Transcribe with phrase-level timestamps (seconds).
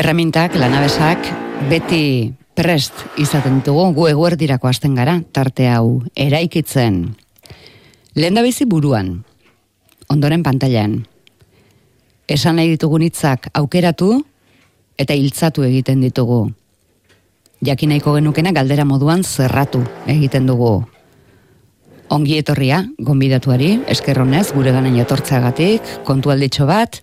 [0.00, 1.26] Erramintak, lanabesak,
[1.68, 7.02] beti prest izaten ditugu gu eguerdirako hasten gara, tarte hau, eraikitzen.
[8.16, 9.10] Lehen da bizi buruan,
[10.08, 10.94] ondoren pantailan.
[12.24, 14.22] Esan nahi ditugun hitzak aukeratu
[14.96, 16.46] eta hiltzatu egiten ditugu.
[17.60, 20.78] Jakinaiko genukena galdera moduan zerratu egiten dugu.
[22.08, 27.02] Ongi etorria, gonbidatuari, eskerronez, gure ganen jatortzeagatik, kontu alditxo bat,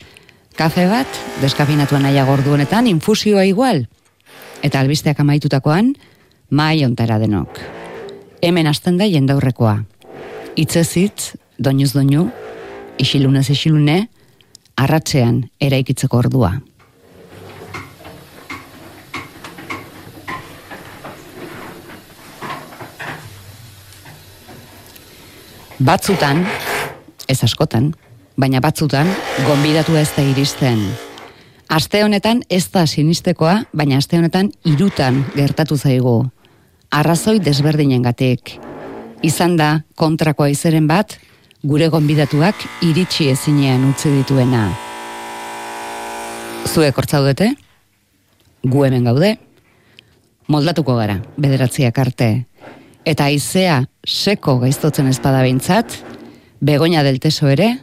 [0.57, 1.07] kafe bat,
[1.41, 3.83] deskafinatua naia gordu honetan, infusioa igual.
[4.65, 5.93] Eta albisteak amaitutakoan,
[6.49, 7.59] mai ontara denok.
[8.41, 9.77] Hemen hasten da jendaurrekoa.
[10.57, 12.25] Itzezitz, doinuz doinu,
[12.97, 14.07] isilunez isilune,
[14.77, 16.55] arratzean eraikitzeko ordua.
[25.77, 26.41] Batzutan,
[27.29, 27.91] ez askotan,
[28.37, 29.09] baina batzutan,
[29.47, 30.81] gonbidatu ez da iristen.
[31.67, 36.21] Aste honetan ez da sinistekoa, baina aste honetan irutan gertatu zaigu.
[36.91, 38.53] Arrazoi desberdinen gatik.
[39.25, 41.17] Izan da kontrakoa izeren bat,
[41.65, 44.69] gure gonbidatuak iritsi ezinean utzi dituena.
[46.67, 47.49] Zuek hortzaudete?
[48.63, 49.33] Gu hemen gaude?
[50.47, 52.29] Moldatuko gara, bederatziak arte.
[53.07, 55.97] Eta aizea seko gaiztotzen espada behintzat,
[56.63, 57.73] begoina delteso ere,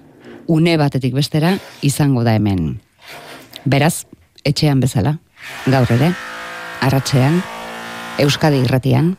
[0.46, 2.80] une batetik bestera izango da hemen.
[3.64, 4.04] Beraz,
[4.44, 5.18] etxean bezala,
[5.66, 6.12] gaur ere,
[6.84, 7.42] arratxean,
[8.18, 9.16] Euskadi irratian,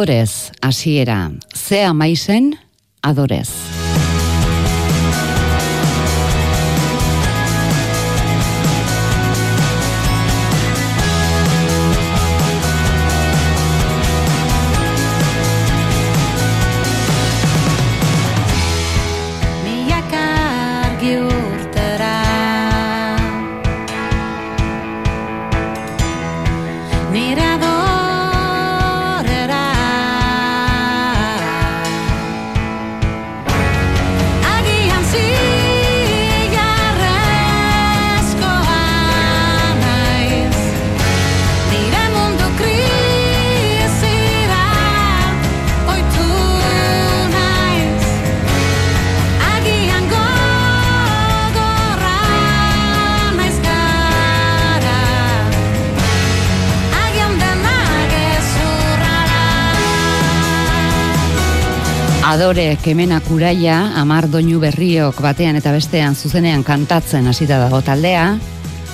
[0.00, 1.30] Adorez, hasiera.
[1.54, 2.58] Zea maizen,
[3.02, 3.79] adorez.
[62.30, 68.36] Adore kemena kuraia, amar doinu berriok batean eta bestean zuzenean kantatzen hasita dago taldea,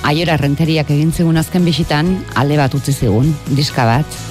[0.09, 4.23] aiora renteriak egin zigun azken bisitan, alde bat utzi zigun, diska bat.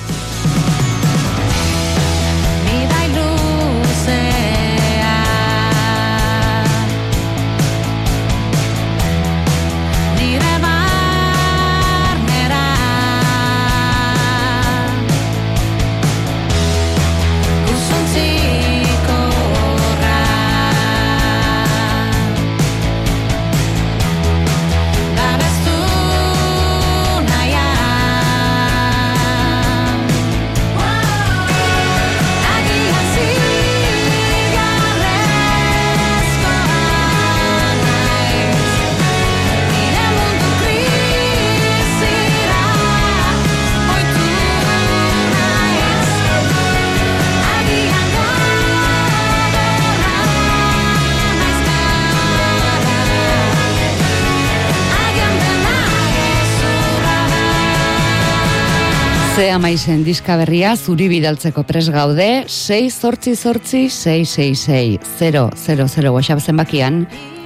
[59.46, 67.04] Ze amaizen diska berria zuri bidaltzeko pres gaude 6 zortzi zortzi 666 000 WhatsApp zenbakian.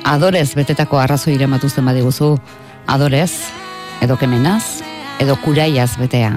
[0.09, 2.31] Adorez betetako arrazo irematu zen badiguzu.
[2.87, 3.35] Adorez
[4.01, 4.81] edo kemenaz
[5.21, 6.33] edo kuraiaz betea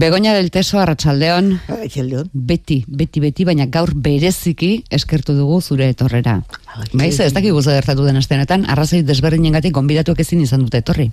[0.00, 1.60] Begoña del Teso Arratsaldeon.
[1.68, 2.30] Arratsaldeon.
[2.32, 6.38] Beti, beti, beti, baina gaur bereziki eskertu dugu zure etorrera.
[6.92, 11.10] Baiz, ez dakik guzu gertatu den astenetan, arrazoi desberdinen gatik gonbidatuak ezin izan dute etorri.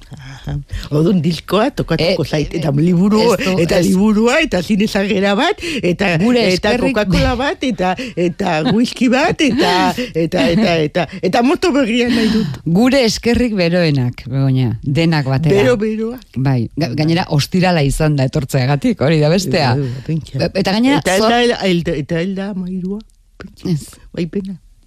[0.92, 6.18] Odun diskoa, tokatuko E, zait, eta liburu, ez du- eta liburua, eta zinezagera bat, eta,
[6.18, 12.14] Gure eta Coca-Cola bat, eta, eta whisky bat, eta, eta, eta, eta, eta moto berrian
[12.16, 12.60] nahi dut.
[12.66, 15.56] Gure eskerrik beroenak, Begoña, denak batera.
[15.56, 16.20] Bero, beroa.
[16.36, 19.76] Bai, ga- gainera ostirala izan da etortzeagatik, hori da bestea.
[19.76, 23.00] Bai, bai, Eta gainera, Eta zor- elda, elda, eta elda mairua.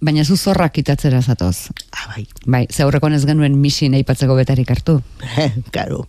[0.01, 1.69] Bai, baina zu zorrak kitatzera zatoz.
[1.93, 2.25] Ah, bai.
[2.45, 5.01] Bai, ze aurrekoan ez genuen misin aipatzeko betarik hartu.
[5.71, 6.07] Karo.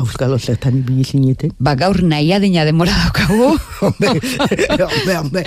[0.00, 1.52] Auskalo zertan ibili zineten.
[1.60, 3.50] Ba, gaur nahi adina demora daukagu.
[3.84, 4.14] Hombre,
[4.86, 5.44] hombre, hombre.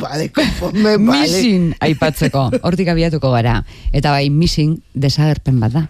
[0.00, 1.22] Vale, conforme, vale.
[1.22, 3.60] Misin aipatzeko, hortik abiatuko gara.
[3.92, 5.86] Eta bai, misin desagerpen bat da.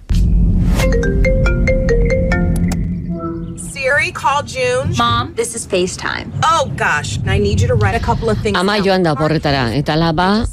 [4.05, 4.93] Siri, call June.
[4.99, 6.29] Mom, this is FaceTime.
[6.45, 8.59] Oh gosh, I need you to write a couple of things.
[8.59, 8.85] Ama down.
[8.85, 10.45] joan da porretara, eta laba,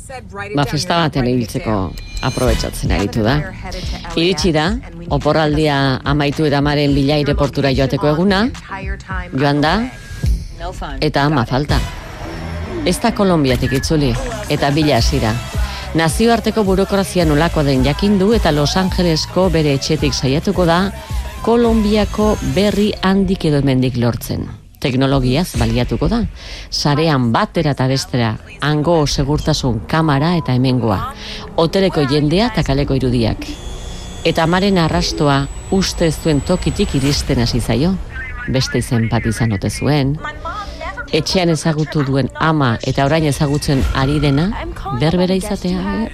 [0.55, 1.91] ba festa baten ibiltzeko
[2.23, 3.35] aprobetsatzen aritu da.
[4.15, 4.77] Iritsi da,
[5.09, 8.49] oporraldia amaitu eta amaren bila Your aireportura location joateko eguna,
[9.35, 9.75] joan da,
[11.01, 11.79] eta ama falta.
[12.85, 14.15] Ez da Kolombiatik itzuli,
[14.49, 15.35] eta bila hasira.
[15.93, 20.85] Nazioarteko burokrazia nolako den jakindu eta Los Angelesko bere etxetik saiatuko da
[21.41, 24.43] Kolombiako berri handik edo hemendik lortzen.
[24.81, 26.19] Teknologiaz baliatuko da.
[26.69, 30.99] Sarean batera eta bestera, hango segurtasun kamara eta hemengoa.
[31.57, 33.47] Hoteleko jendea eta kaleko irudiak.
[34.23, 37.95] Eta amaren arrastoa uste zuen tokitik iristen hasi zaio.
[38.53, 40.19] Beste izen bat izan ote zuen.
[41.11, 44.51] Etxean ezagutu duen ama eta orain ezagutzen ari dena,
[44.99, 45.79] berbera izatea.
[46.05, 46.09] eh?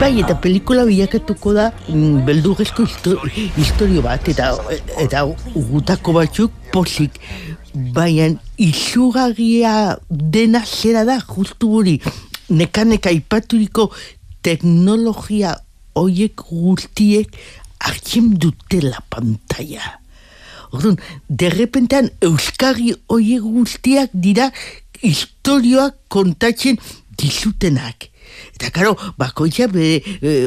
[0.00, 3.18] Bai, eta pelikula bilakatuko da mm, beldurrezko histo-
[3.56, 4.52] historio bat, eta
[5.00, 5.24] eta
[5.54, 7.18] gutako batzuk pozik.
[7.74, 8.28] Baina
[8.60, 11.96] izugarria dena zera da, justu hori,
[12.50, 13.88] neka-neka ipaturiko
[14.44, 15.56] teknologia
[15.98, 17.34] hoiek guztiek
[17.84, 19.98] hartzen dutela pantalla.
[20.74, 20.96] Orduan,
[21.28, 24.48] derrepentean Euskarri hoiek guztiak dira
[25.04, 26.78] historioak kontatzen
[27.18, 28.10] dizutenak.
[28.54, 30.00] Eta karo, bakoitza bere,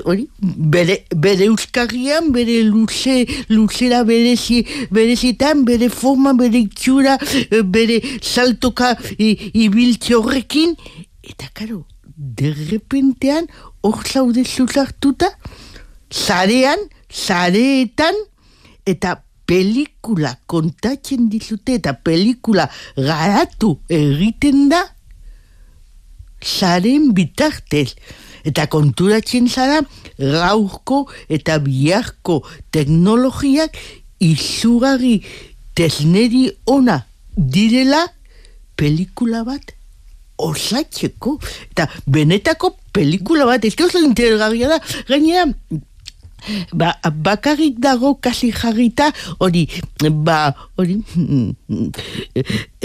[0.08, 7.18] hori, bere, bere euskarrian, bere luze, luzera berezi, berezitan, bere forma, bere itxura,
[7.52, 10.76] eh, bere saltoka ibiltze horrekin.
[11.24, 11.84] Eta karo,
[12.18, 13.48] derrepentean,
[13.84, 15.30] hor zaude zuzartuta,
[16.12, 18.16] zarean, zareetan,
[18.88, 24.84] eta pelikula kontatzen dizute eta pelikula garatu egiten da
[26.48, 27.96] zaren bitartez.
[28.48, 29.82] Eta konturatzen zara
[30.18, 32.40] gaurko eta biharko
[32.72, 33.76] teknologiak
[34.24, 35.20] izugarri
[35.76, 37.02] tesneri ona
[37.36, 38.06] direla
[38.80, 39.76] pelikula bat
[40.38, 41.38] osatzeko.
[41.74, 45.46] Eta benetako pelikula bat, ez oso interesgarria da, gainera,
[46.74, 49.68] ba, bakarrik dago kasi jarrita hori
[50.24, 51.02] ba hori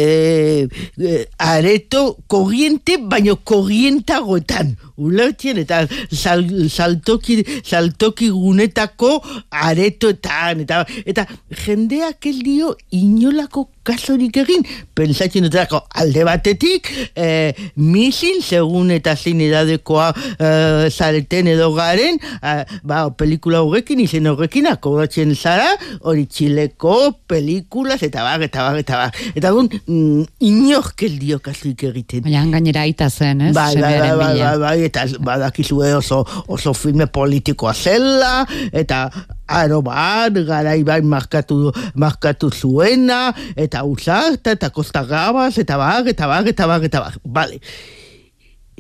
[0.02, 4.76] e, areto korriente, baino korrientagoetan.
[5.02, 5.82] Ulertien eta
[6.12, 9.16] sal, saltoki, saltoki gunetako
[9.50, 10.64] aretoetan.
[10.66, 11.26] Eta, eta
[11.64, 14.62] jendeak ez dio inolako kasorik egin,
[14.94, 22.62] pentsatzen dutako alde batetik, eh, misin, segun eta zein edadekoa eh, zareten edo garen, eh,
[22.87, 25.73] ba, pelikula horrekin, izen horrekin, akobatzen zara,
[26.06, 29.21] hori txileko, pelikulas, eta bar, eta bar, eta bar.
[29.35, 32.25] Eta gun, mm, inork ez dio kasurik egiten.
[32.26, 33.52] Baina gainera aita zen, ez?
[33.56, 38.34] Bai, bai, bai, bai, bai, bai, eta badakizue oso, oso filme politikoa zela,
[38.72, 39.04] eta
[39.52, 43.25] aro bat, garai bai markatu, markatu zuena,
[43.56, 47.61] eta usarta, eta kosta gabaz, eta bar, eta bar, eta bar, eta bar, vale.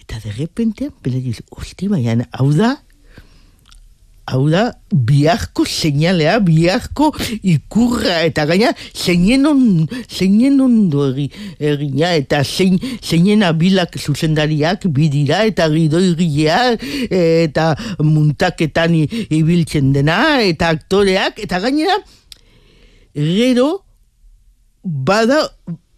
[0.00, 2.76] Eta de repente, bela diz, hosti, baina, hau da,
[4.26, 4.62] hau da,
[4.92, 7.10] biharko seinalea, biharko
[7.42, 9.62] ikurra, eta gaina, zeinen on,
[10.06, 19.92] zeinen ondo egi, egina, eta zein, zeinen abilak zuzendariak bidira, eta gidoigileak, eta muntaketan ibiltzen
[19.96, 21.98] dena, eta aktoreak, eta gainera,
[23.18, 23.70] gero,
[24.82, 25.44] bada,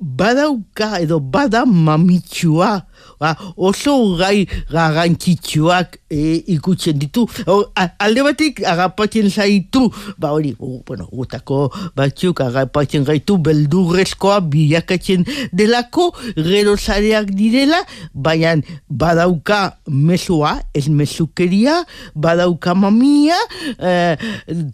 [0.01, 2.85] badauka edo bada mamitxua,
[3.21, 7.27] ba, oso gai garrantzitsuak e, ikutzen ditu.
[7.47, 15.27] O, a, alde batik agapatzen zaitu, ba hori, bueno, gutako batzuk agapatzen gaitu beldurrezkoa bilakatzen
[15.53, 17.81] delako, gero zareak direla,
[18.15, 18.55] baina
[18.89, 21.81] badauka mesua, ez mesukeria,
[22.15, 23.39] badauka mamia,
[23.79, 24.15] eh,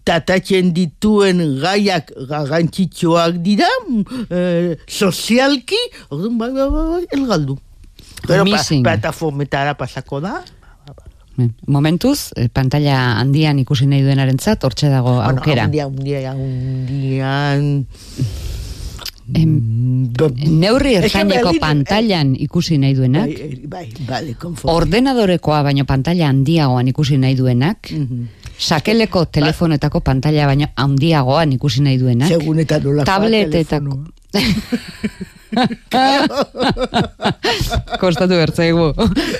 [0.05, 3.71] tatatzen dituen gaiak garrantzitsuak dira,
[4.29, 7.59] eh, sozialki, orduan, bai, bai, bai, bai, el galdu.
[8.27, 10.45] Gero, pa, plataformetara pasako da,
[11.67, 15.69] Momentuz, eh, pantalla handian ikusi nahi duenarentzat hortxe dago aukera.
[15.69, 17.87] Bueno, día, un
[19.33, 20.11] Em,
[20.61, 23.31] Neurri ertaineko Berlin- pantallan ikusi nahi duenak,
[23.69, 24.75] Bai, bai, konforme.
[24.75, 28.27] ordenadorekoa baino pantalla handiagoan ikusi nahi duenak, Mhm.
[28.59, 32.29] sakeleko telefonetako pantalla baino handiagoan ikusi nahi duenak,
[33.07, 34.05] tabletetako...
[38.03, 38.95] Kostatu bertzaigu.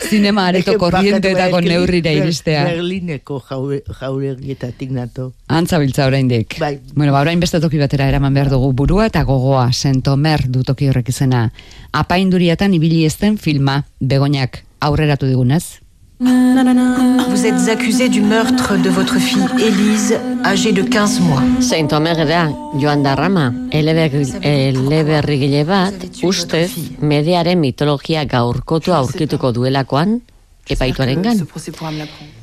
[0.09, 2.65] Zinema areto bakatu, neurrira iristea.
[2.69, 5.33] Berlineko jaure, jauregietatik nato.
[5.49, 6.59] Antzabiltza oraindik.
[6.61, 6.79] Bai.
[6.95, 10.89] Bueno, ba, orain beste toki batera eraman behar dugu burua eta gogoa, sentomer du toki
[10.91, 11.51] horrek izena.
[11.93, 15.81] Apainduriatan ibili ezten filma, begoñak aurreratu digunez.
[16.21, 21.43] Vous êtes accusé du meurtre de votre fille Élise, âgée de 15 mois.
[21.61, 26.69] Zein Omerra, Joan Darrama, eleberri- eleberrigile bat, ustez,
[27.01, 30.21] mediaren mitologia gaurkotu aurkituko duelakoan,
[30.69, 31.41] epaituarengan.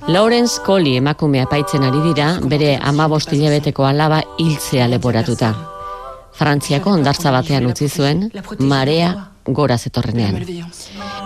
[0.08, 5.54] Lawrence Coley emakume apaitzen ari dira, bere amabost hilabeteko alaba hiltzea leporatuta.
[6.34, 10.42] Frantziako ondartza batean utzi zuen, marea gora zetorrenean.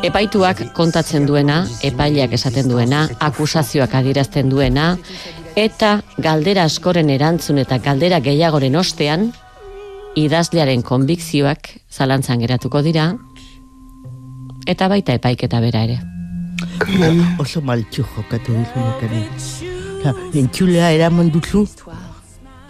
[0.04, 4.96] Epaituak kontatzen duena, epaileak esaten duena, akusazioak adirazten duena,
[5.56, 9.32] eta galdera askoren erantzun eta galdera gehiagoren ostean,
[10.16, 13.12] idazlearen konbikzioak zalantzan geratuko dira,
[14.68, 16.00] eta baita epaiketa bera ere.
[17.40, 19.70] Oso maltxu jokatu duzu
[20.34, 21.68] entzulea eraman duzu,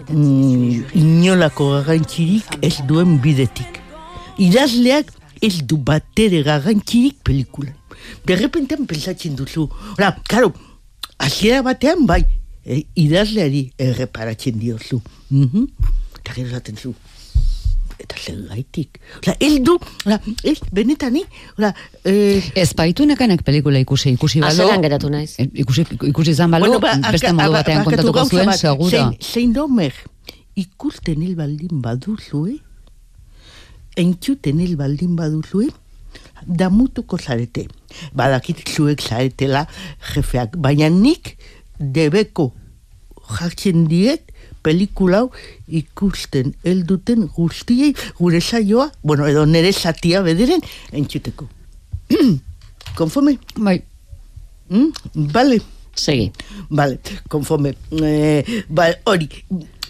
[0.09, 3.79] mm, inolako garrantzirik ez duen bidetik.
[4.41, 7.73] Idazleak ez du batere garrantzirik pelikulan.
[8.25, 9.67] De repentean pensatzen duzu.
[9.97, 10.53] Ora, karo,
[11.17, 12.23] hasiera batean bai,
[12.65, 15.01] e, idazleari erreparatzen diozu.
[15.29, 15.67] Mhm.
[16.21, 16.93] Eta gero zaten zu.
[18.01, 18.97] Eta zer gaitik.
[19.25, 21.21] Ola, ez du, ola, ez, benetani,
[21.57, 21.69] ola,
[22.03, 24.63] eh, Ez baitu nekanek pelikula ikusi, ikusi balo.
[24.63, 25.35] Azeran geratu naiz.
[25.37, 28.89] Eh, Ikusi, ikusi izan balo, ba, beste modu ba- batean kontatuko zuen, bat, seguro.
[28.89, 29.93] Zein, zein domer,
[30.55, 32.57] ikusten hil baldin baduzue,
[33.97, 35.69] entzuten hil baldin baduzue,
[36.45, 37.67] damutuko zarete.
[38.17, 39.65] Badakit zuek zaretela
[40.13, 41.35] jefeak, baina nik
[41.79, 42.51] debeko
[43.31, 44.27] jartzen diet
[44.61, 45.29] pelikula hau
[45.67, 51.47] ikusten helduten guztiei gure saioa, bueno, edo nere satia bederen entzuteko.
[52.99, 53.37] Konforme?
[53.55, 53.81] Bai,
[54.71, 54.91] Mm?
[55.13, 55.61] Vale.
[55.93, 56.31] Segi.
[56.69, 57.75] Vale, konforme.
[57.91, 59.27] Eh, vale, hori.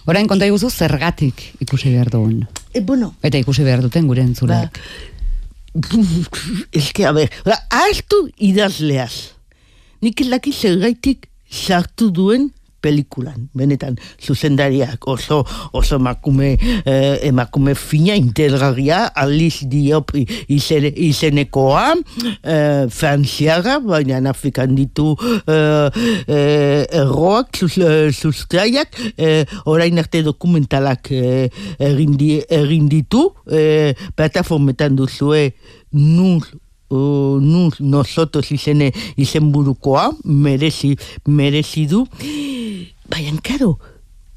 [0.10, 2.39] orain konta iguzu zergatik ikusi behar dugun.
[2.73, 4.79] Eh, bueno, Eta ikusi behar duten gure ba, entzuleak.
[6.71, 7.31] es que, a ver,
[7.69, 9.33] hartu idazleaz.
[10.01, 12.49] Nik ez daki zergaitik sartu duen
[12.81, 21.93] pelikulan, benetan zuzendariak oso oso emakume eh, emakume fina integragia Alice Diop i- izen, izenekoa
[22.43, 25.15] eh, frantziaga, baina Afrikan ditu
[25.47, 25.89] eh,
[26.27, 33.93] eh, erroak zuz, eh, sustraiak eh, orain arte dokumentalak eh, egin di- egin ditu eh,
[34.15, 35.51] plataformetan duzue
[35.91, 36.45] nur
[36.89, 37.39] uh,
[37.79, 40.95] nosotros izene izenburukoa merezi
[41.27, 42.05] merezi du
[43.12, 43.75] baina karo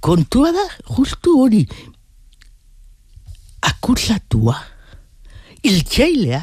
[0.05, 0.65] kontua da
[0.97, 1.63] justu hori.
[3.65, 4.57] Akusatua
[5.65, 6.43] iltsailea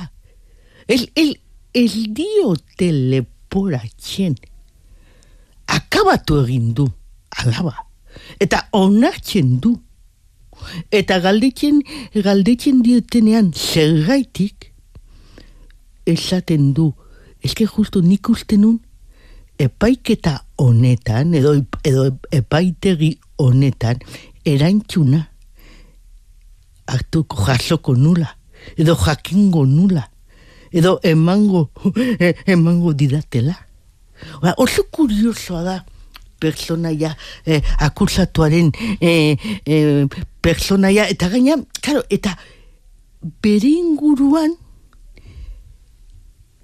[0.88, 1.36] el, el,
[1.74, 4.36] el diote leporatzen
[5.68, 6.88] akabatu egin du
[7.38, 7.76] alaba.
[8.40, 9.76] Eta onartzen du.
[10.94, 11.80] Eta galdetzen
[12.14, 14.72] galdetzen diotenean zergaitik
[16.06, 16.92] esaten du
[17.42, 18.78] eske justu nik uste nun
[19.62, 21.54] epaiketa honetan edo,
[21.84, 24.00] edo epaitegi honetan
[24.46, 25.26] erantzuna
[26.88, 28.30] hartuko jasoko nula
[28.78, 30.08] edo jakingo nula
[30.72, 31.70] edo emango
[32.54, 33.56] emango didatela.
[34.42, 35.76] Ba, oso kuriosoa da
[36.42, 37.16] personaia
[37.46, 40.06] eh, akusatuaren eh, eh,
[40.42, 42.34] personaia eta gaina, claro, eta
[43.44, 44.56] bere inguruan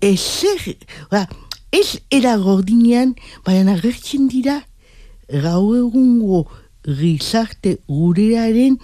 [0.02, 0.78] ezer,
[1.12, 1.26] ba,
[1.72, 4.62] ez era gordinean, baina agertzen dira
[5.28, 6.46] gau egungo
[6.88, 8.78] gizarte gurearen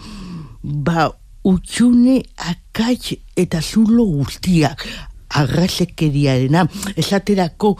[0.63, 1.11] ba
[1.43, 4.83] utxune akats eta zulo guztiak
[5.29, 7.77] arrazekeriarena esaterako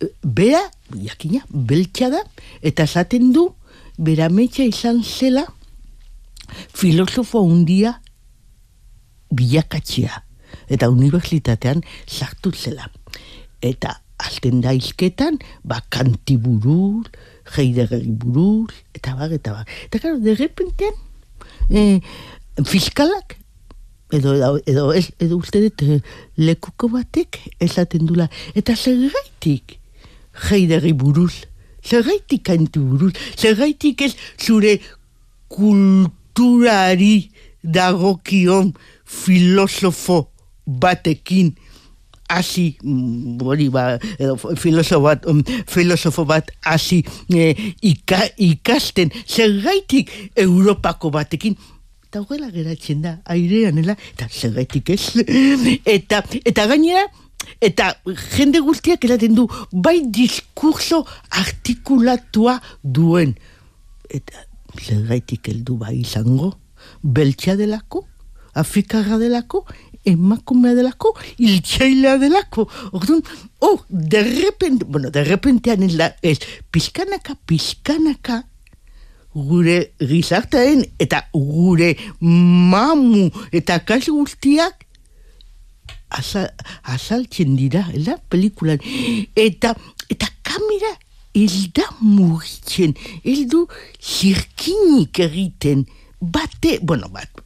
[0.00, 0.62] eh, bera,
[0.94, 2.22] jakina, beltsa da
[2.62, 3.48] eta esaten du
[3.98, 5.44] bera metxa izan zela
[6.74, 7.98] filosofo handia
[9.34, 10.22] bilakatzea
[10.70, 12.86] eta unibertsitatean sartu zela.
[13.60, 17.06] Eta alten da izketan ba kanti buruz
[17.56, 19.66] heidegeri buruz eta bar eta bar.
[19.86, 20.94] Eta claro de repentean
[21.70, 22.00] eh,
[22.64, 23.36] fiskalak
[24.12, 26.00] edo, edo, ez, edo uste dut eh,
[26.36, 29.78] lekuko batek esaten dula eta zergaitik
[30.50, 31.44] heidegeri buruz
[31.84, 34.78] zergaitik kanti buruz zergaitik ez zure
[35.48, 37.30] kulturari
[37.64, 38.72] dagokion
[39.04, 40.28] filosofo
[40.66, 41.54] batekin
[42.28, 47.02] hasi mm, hori ba edo filosofo bat um, filosofo bat hasi
[47.34, 49.12] eh, ika, ikasten.
[49.26, 51.56] Zergaitik Europako batekin
[52.14, 55.02] eta horrela geratzen da aireanela eta zergaitik ez.
[55.84, 57.02] Eta eta gainera
[57.60, 57.90] eta
[58.36, 61.02] jende guztiak eraten du bai diskurso
[61.42, 63.34] artikulatua duen.
[64.08, 64.46] Eta
[64.78, 66.54] zergaitik heldu bai izango?
[67.02, 68.04] Beltsa delako?
[68.54, 69.64] Afrikarra delako
[70.04, 72.68] emakumea delako, iltsailea delako.
[72.92, 73.22] Orduan,
[73.58, 76.38] oh, de repente, bueno, de repentean ez da, ez,
[76.70, 78.44] pizkanaka, pizkanaka,
[79.34, 84.84] gure gizartearen eta gure mamu eta kasu guztiak
[86.14, 86.46] azal,
[86.94, 88.78] azaltzen dira, da, pelikulan.
[89.34, 89.74] Eta,
[90.08, 90.94] eta kamera
[91.34, 92.94] ez da mugitzen,
[93.26, 93.64] ez du
[93.98, 95.88] zirkinik egiten,
[96.20, 97.43] bate, bueno, bat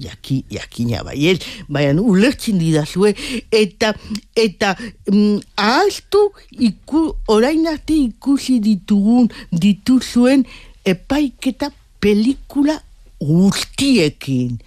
[0.00, 3.14] jaki, jakina bai, ez, baina ulertzen didazue,
[3.52, 3.94] eta,
[4.36, 4.76] eta,
[5.10, 6.32] mm, ahaztu,
[6.68, 10.44] iku, orain arte ikusi ditugun, dituzuen,
[10.84, 12.82] epaiketa pelikula
[13.20, 14.58] guztiekin.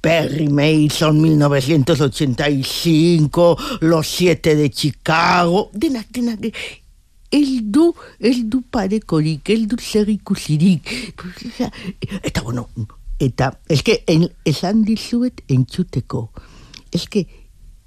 [0.00, 6.38] Perry Mason, 1985, Los Siete de Chicago, denak, denak,
[7.30, 11.14] ez du, ez du parekorik, ez du zer ikusirik.
[12.22, 12.68] Eta, bueno,
[13.22, 16.28] eta, eske, en, esan dizuet entzuteko.
[16.94, 17.26] Eske,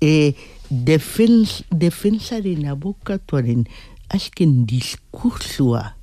[0.02, 0.34] e,
[0.70, 3.66] defens, defensaren abokatuaren
[4.12, 5.94] azken diskursua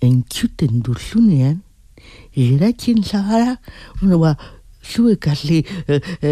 [0.00, 1.60] entzuten duzunean,
[2.34, 3.58] geratzen zagara,
[4.00, 4.34] bueno, ba,
[4.80, 6.30] zuek asli e, e,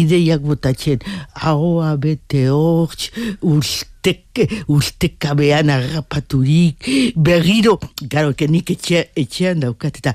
[0.00, 1.02] ideiak botatzen,
[1.34, 3.10] ahoa bete hortz,
[3.42, 6.86] ustek, ustekabean harrapaturik,
[7.16, 10.14] berriro, garo, nik etxe, etxean daukat, eta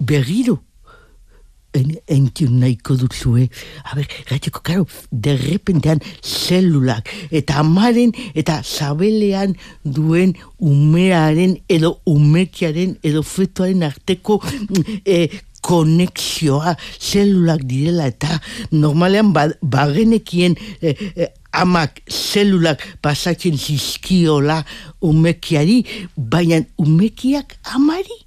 [0.00, 0.58] berriro,
[1.74, 3.48] en, entzun nahiko duzue.
[3.84, 13.22] A ber, gaiteko, karo, derrepentean zelulak, eta amaren, eta zabelean duen umearen, edo umekiaren, edo
[13.26, 14.40] fetuaren arteko
[15.04, 15.26] e,
[15.64, 18.40] konexioa, zelulak direla, eta
[18.72, 24.62] normalean ba, bagenekien e, e, amak zelulak pasatzen zizkiola
[25.04, 25.82] umekiari,
[26.16, 28.20] baina umekiak amari.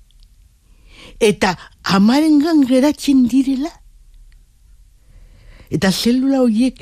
[1.23, 3.69] Eta amarengan geratzen direla.
[5.71, 6.79] Eta zelula horiek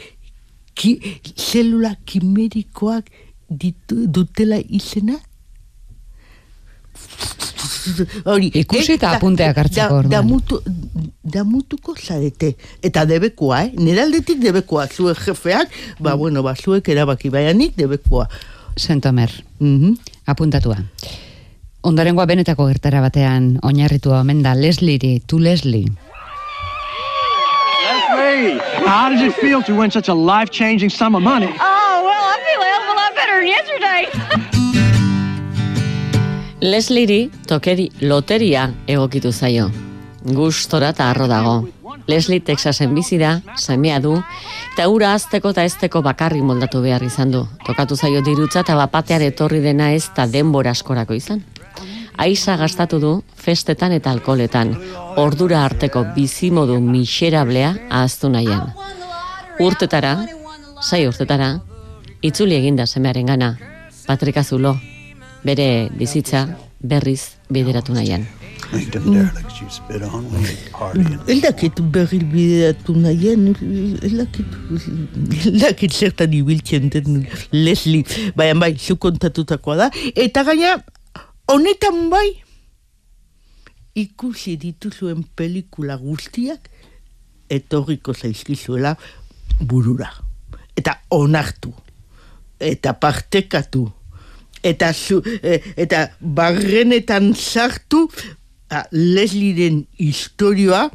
[0.75, 0.97] ki,
[1.35, 3.09] zelula kimerikoak
[3.49, 5.17] ditu, dutela izena.
[8.25, 8.51] hori.
[8.53, 10.11] Ikusi eta da- apunteak hartzeko da- orduan.
[10.11, 10.59] Damutu,
[11.23, 12.55] damutuko zarete.
[12.81, 13.71] Eta debekua, eh?
[13.77, 14.87] Nire aldetik debekua.
[14.87, 18.27] Zuek jefeak, ba, bueno, ba, zuek erabaki baianik debekua.
[18.77, 19.95] Sentomer, Mhm.
[20.25, 20.77] apuntatua.
[21.81, 25.87] Ondorengoa benetako gertara batean oinarritua omen da Leslie, tu Leslie.
[27.81, 31.47] Leslie, how does it feel to win such a life-changing sum of money?
[31.47, 34.01] Oh, well, I feel a hell of a lot better than yesterday.
[36.71, 39.71] Lesliri tokeri loteria egokitu zaio.
[40.21, 41.67] Gustora eta arro dago.
[42.07, 44.13] Leslie Texasen bizi da, semea du,
[44.73, 47.41] eta ura azteko eta ezteko bakarrik moldatu behar izan du.
[47.65, 51.41] Tokatu zaio dirutza eta bapatear etorri dena ez eta denbora askorako izan.
[52.17, 54.75] Aiza gastatu du festetan eta alkoholetan,
[55.17, 58.73] ordura arteko bizimodu miserablea ahaztu nahian.
[59.59, 60.17] Urtetara,
[60.81, 61.53] sai urtetara,
[62.21, 63.57] itzuli eginda semearen gana,
[64.07, 64.75] Patrik Azulo,
[65.43, 66.47] bere bizitza
[66.81, 68.25] berriz bideratu nahian.
[71.27, 74.47] Ez dakit berril bideratu dakit,
[75.45, 80.77] ez dakit zertan ibiltzen den Leslie, baina bai, zu kontatutakoa da, eta gaina,
[81.51, 82.29] honetan bai,
[83.99, 86.69] ikusi dituzuen pelikula guztiak,
[87.51, 88.95] etorriko zaizkizuela
[89.59, 90.11] burura.
[90.77, 91.73] Eta onartu,
[92.59, 93.85] eta partekatu,
[94.63, 98.05] eta zu, e, eta barrenetan sartu
[98.71, 100.85] a, Leslieren historioa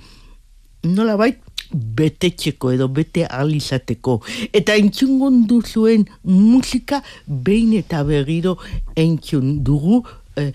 [0.87, 1.42] nola bait
[1.75, 4.21] betetxeko edo bete ahal izateko.
[4.55, 8.57] Eta entzungon duzuen musika behin eta berriro
[8.97, 10.05] entzun dugu
[10.37, 10.53] eh,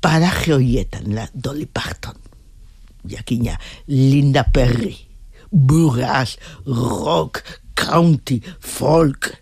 [0.00, 2.16] paraje horietan, la Dolly Parton,
[3.08, 4.96] jakina, Linda Perry,
[5.50, 7.42] burras, rock,
[7.74, 9.32] country, folk,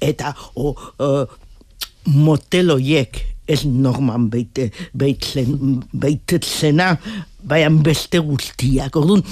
[0.00, 1.24] eta o, uh,
[2.04, 6.94] moteloiek ez norman beite, beitzen, beitetzena,
[7.44, 8.96] baian beste guztiak.
[8.96, 9.24] Orduan,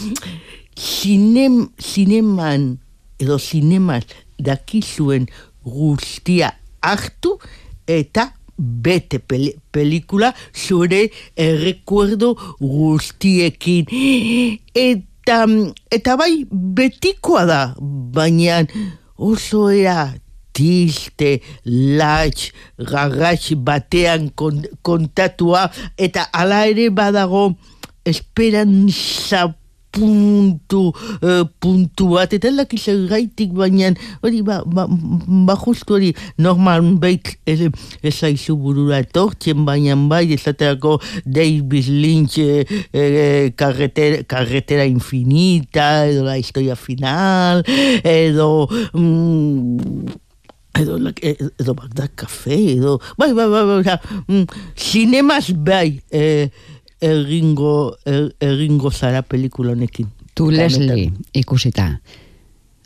[0.77, 2.75] zinem, zineman
[3.23, 4.05] edo zinemaz
[4.43, 5.29] dakizuen
[5.63, 7.37] guztia hartu
[7.87, 13.89] eta bete peli, pelikula zure errekuerdo guztiekin.
[14.75, 15.39] Eta,
[15.91, 18.63] eta bai betikoa da, baina
[19.17, 20.13] oso era
[20.53, 22.51] triste, latx,
[22.91, 27.53] garratx batean kon, kontatua, eta hala ere badago
[28.05, 29.47] esperantza
[29.93, 33.93] puntu, eh, puntu bat, eta lakiz gaitik baina,
[34.25, 37.69] hori, ba, ba, ba justu hori, normal bait, ez,
[38.03, 46.25] ez aizu burura etortzen, baina bai, esaterako Davis Lynch, eh, eh, carretera, carretera infinita, edo
[46.25, 47.63] la historia final,
[48.03, 48.69] edo...
[48.95, 50.07] Mm,
[50.81, 56.49] edo, la- e- edo Bagdad Café, edo, bai, bai, bai, bai, mm, zinemaz bai, eh,
[57.03, 60.09] erringo, er, erringo zara pelikula honekin.
[60.35, 62.01] Tu Leslie ikusita.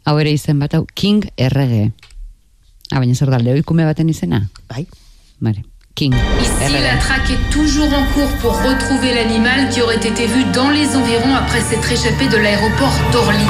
[0.07, 1.93] Hau ere izen bat hau, King Errege.
[2.91, 4.45] Ah, baina zer da, lehoikume baten izena?
[4.71, 4.87] Bai,
[5.41, 10.27] Bare, King Ici, la traque est toujours en cours pour retrouver l'animal qui aurait été
[10.27, 13.47] vu dans les environs après s'être échappé de l'aéroport d'Orly.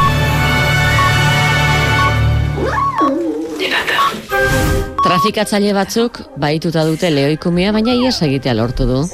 [5.04, 9.04] Trafikatzaile batzuk baituta dute lehoikumea, baina ies egitea lortu du.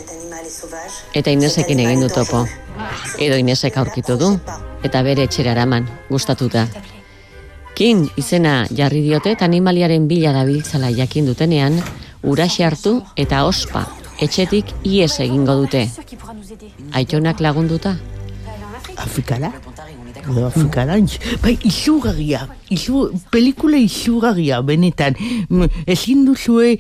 [1.15, 2.47] Eta Inesekin egin du topo.
[3.21, 4.31] Edo Inesek aurkitu du.
[4.83, 6.67] Eta bere etxera eraman, gustatuta.
[7.77, 11.79] Kin izena jarri diote eta animaliaren bila dabiltzala jakin dutenean,
[12.23, 13.85] uraxe hartu eta ospa,
[14.21, 15.87] etxetik ies egingo dute.
[16.93, 17.97] Aitonak lagunduta?
[18.97, 19.53] Afrikara?
[20.23, 20.99] Edo Afrikara,
[21.43, 25.17] bai, izugarria, izu, pelikula izugarria, benetan.
[25.49, 26.77] Mm, Ezin duzue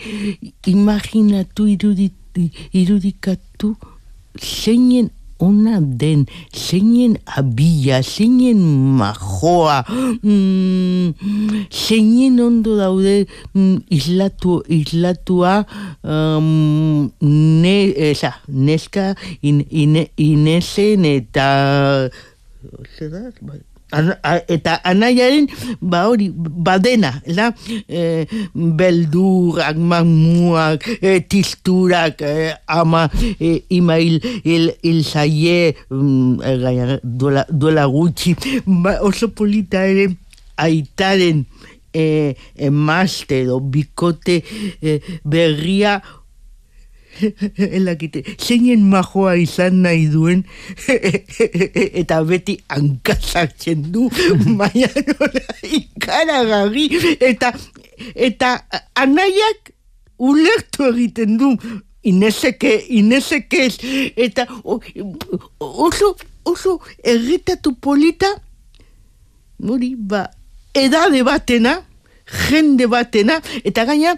[0.70, 2.14] imaginatu irudit,
[2.72, 3.51] irudikatu
[4.38, 5.10] zeinen
[5.42, 8.60] ona den, zeinen abia, zeinen
[8.98, 9.82] majoa,
[10.22, 11.14] mm,
[11.70, 15.64] zeinen ondo daude mm, islatu, islatua
[16.02, 17.74] um, ne,
[18.10, 21.50] eza, neska in, ine, inesen eta
[22.96, 23.26] zer da?
[23.42, 23.60] Bai.
[23.92, 25.48] Eta anaiaren
[25.80, 27.50] ba hori badena da?
[27.88, 28.24] E,
[28.54, 37.86] beldurak mamuak e, tisturak e, ama e, ima hil, hil, hil zaie mm, e, duela,
[37.86, 38.36] gutxi.
[38.66, 40.08] Ba, oso polita ere
[40.56, 41.44] aitaren
[41.92, 44.40] e, emazte edo bikote
[44.80, 46.00] e, berria
[47.78, 50.44] elakite, zeinen majoa izan nahi duen.
[52.02, 54.08] Eta beti hankazartzen du
[54.60, 56.88] baina nola ikaragarri.
[57.20, 57.52] Eta
[58.14, 58.56] eta
[58.98, 59.72] anaiak
[60.22, 61.52] ulertu egiten du
[62.02, 63.76] inezeke, inezeke ez,
[64.16, 64.46] eta
[65.60, 68.30] oso, oso erritatu polita,
[69.62, 70.26] hori, ba,
[70.74, 71.76] edade batena,
[72.48, 74.16] jende batena, eta gaina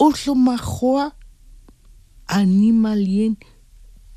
[0.00, 1.10] oso majoa
[2.28, 3.36] animalien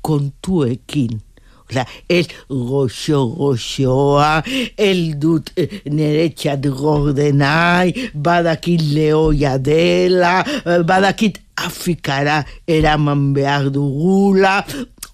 [0.02, 1.20] kontuekin.
[1.68, 4.42] Osea, ez goxo goxoa,
[4.80, 12.38] el dut eh, nere txat gordenai, badakit leoia dela, eh, badakit Afrikara
[12.70, 14.62] eraman behar dugula,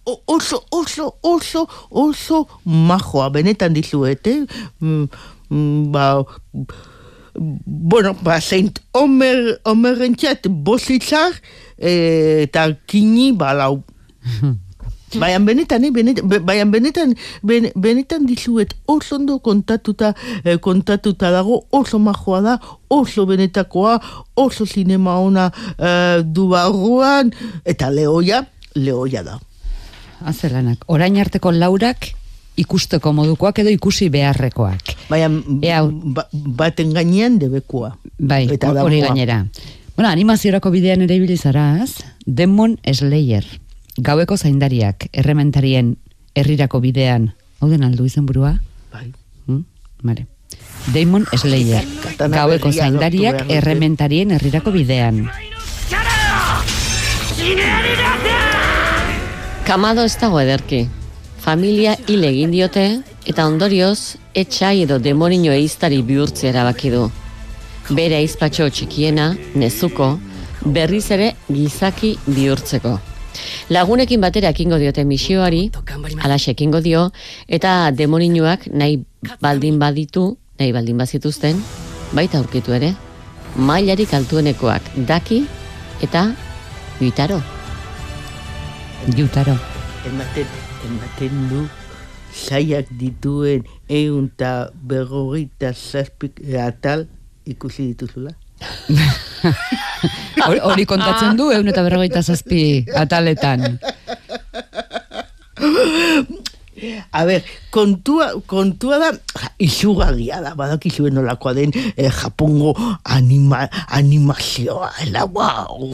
[0.04, 4.44] oso, oso, oso, oso majoa, benetan dizuete,
[4.78, 5.04] mm,
[5.50, 6.22] mm, ba,
[7.34, 10.46] bueno, ba, Saint Omer, Omerren txat,
[11.78, 13.82] eta kini, ba, lau.
[15.14, 17.14] Baian benetan, eh, benetan, be- baian benetan,
[17.46, 22.54] ben, benetan dizuet oso ondo kontatuta, eh, kontatuta dago, oso majoa da,
[22.90, 24.00] oso benetakoa,
[24.34, 27.30] oso sinema ona eh, du barruan,
[27.64, 28.42] eta lehoia,
[28.74, 29.38] lehoia da.
[30.26, 32.10] Azelanak, orain arteko laurak
[32.56, 34.96] ikusteko modukoak edo ikusi beharrekoak.
[35.10, 35.30] Baina
[35.62, 37.94] Ea, ba, baten gainean debekua.
[38.18, 39.44] Bai, hori gainera.
[39.96, 42.02] Bueno, animaziorako bidean ere ibili zara, ez?
[42.26, 43.44] Demon Slayer.
[43.96, 45.94] Gaueko zaindariak, errementarien
[46.34, 47.28] herrirako bidean.
[47.60, 48.56] Hau den aldu izen burua?
[48.90, 49.12] Bai.
[49.46, 49.62] Hmm?
[50.02, 50.26] Vale.
[50.92, 51.86] Demon Slayer.
[52.34, 55.28] Gaueko zaindariak errementarien herrirako bidean.
[59.64, 60.88] Kamado ez dago ederki.
[61.38, 62.88] Familia hil egin diote
[63.30, 67.12] eta ondorioz etxai edo demonino eiztari bihurtzea erabaki du.
[67.92, 70.14] Bere aizpatxo txikiena, nezuko,
[70.64, 72.94] berriz ere gizaki bihurtzeko.
[73.68, 75.66] Lagunekin batera ekingo diote misioari,
[76.24, 77.10] alaxe ekingo dio,
[77.48, 79.02] eta demoninoak nahi
[79.42, 81.60] baldin baditu, nahi baldin bazituzten,
[82.16, 82.94] baita aurkitu ere,
[83.56, 85.42] mailarik altuenekoak daki
[86.02, 86.30] eta
[87.00, 87.40] bitaro.
[89.12, 89.58] Jutaro.
[90.08, 90.48] Ematen,
[90.88, 91.66] ematen du
[92.32, 97.06] zaiak dituen egun eta berrogeita zazpik atal
[97.46, 98.30] ikusi dituzula.
[100.46, 103.78] Hori- Hori kontatzen du, eun eta berrogeita zazpi ataletan.
[107.12, 109.10] A ber, kontua, kontua da,
[109.62, 115.92] izugarria da, badakizue nolakoa den eh, Japongo anima, animazioa, ela, wow.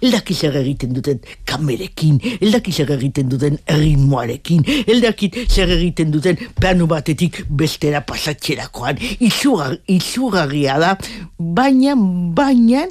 [0.00, 6.88] Eldaki zer egiten duten kamerekin, eldaki zer egiten duten ritmoarekin, eldaki zer egiten duten plano
[6.90, 10.94] batetik bestera pasatxerakoan, izugar, izugarria da,
[11.38, 11.96] baina,
[12.36, 12.86] baina,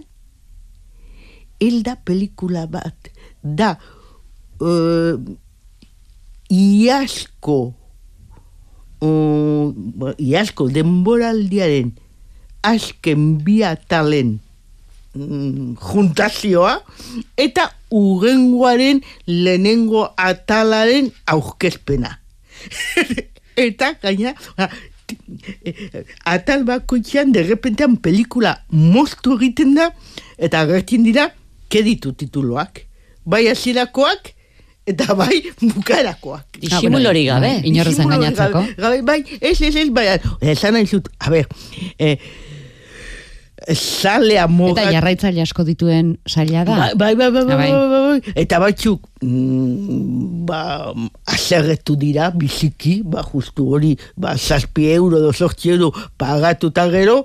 [1.64, 3.12] elda pelikula bat,
[3.44, 3.76] da,
[4.62, 5.16] eh,
[6.54, 7.74] iazko
[9.02, 11.92] uh, iazko denboraldiaren
[12.64, 14.38] azken bi atalen
[15.16, 16.78] mm, juntazioa
[17.38, 22.18] eta urengoaren lehenengo atalaren aurkezpena.
[23.68, 29.92] eta gaina eh, atal bakoitzean derrepentean pelikula moztu egiten da
[30.38, 31.30] eta agertzen dira
[31.70, 32.86] keditu tituloak.
[33.26, 34.34] Bai hasierakoak
[34.86, 36.60] eta bai bukarakoak.
[36.60, 37.52] Disimulori gabe.
[37.60, 38.64] bai, Inorrez Disimulu engainatzeko.
[38.78, 40.08] Gabe, gabe, bai, ez, ez, ez, bai,
[40.42, 41.48] esan nahi zut, a ber,
[42.00, 42.18] eh,
[43.72, 44.84] zalea mogat...
[44.84, 46.76] Eta jarraitzaile asko dituen saila da.
[47.00, 47.90] Bai, bai, bai, bai, Ah, bai, bai.
[47.94, 48.34] bai, bai.
[48.44, 50.62] Eta batzuk, mm, ba,
[51.32, 57.24] azerretu dira, biziki, ba, justu hori, ba, zazpi euro, dozortzi euro, pagatu eta gero,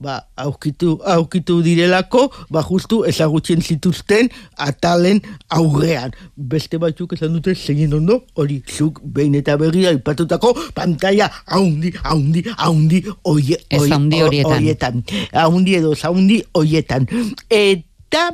[0.00, 5.20] ba, aukitu, aukitu direlako, ba, justu ezagutzen zituzten atalen
[5.52, 6.10] aurrean.
[6.36, 12.44] Beste batzuk esan dute zein ondo, hori, zuk behin eta berria ipatutako pantalla haundi, haundi,
[12.56, 14.22] haundi, oie, oie- haundi
[14.56, 15.02] horietan.
[15.32, 17.06] Haundi edo zaundi horietan.
[17.50, 18.30] Eta,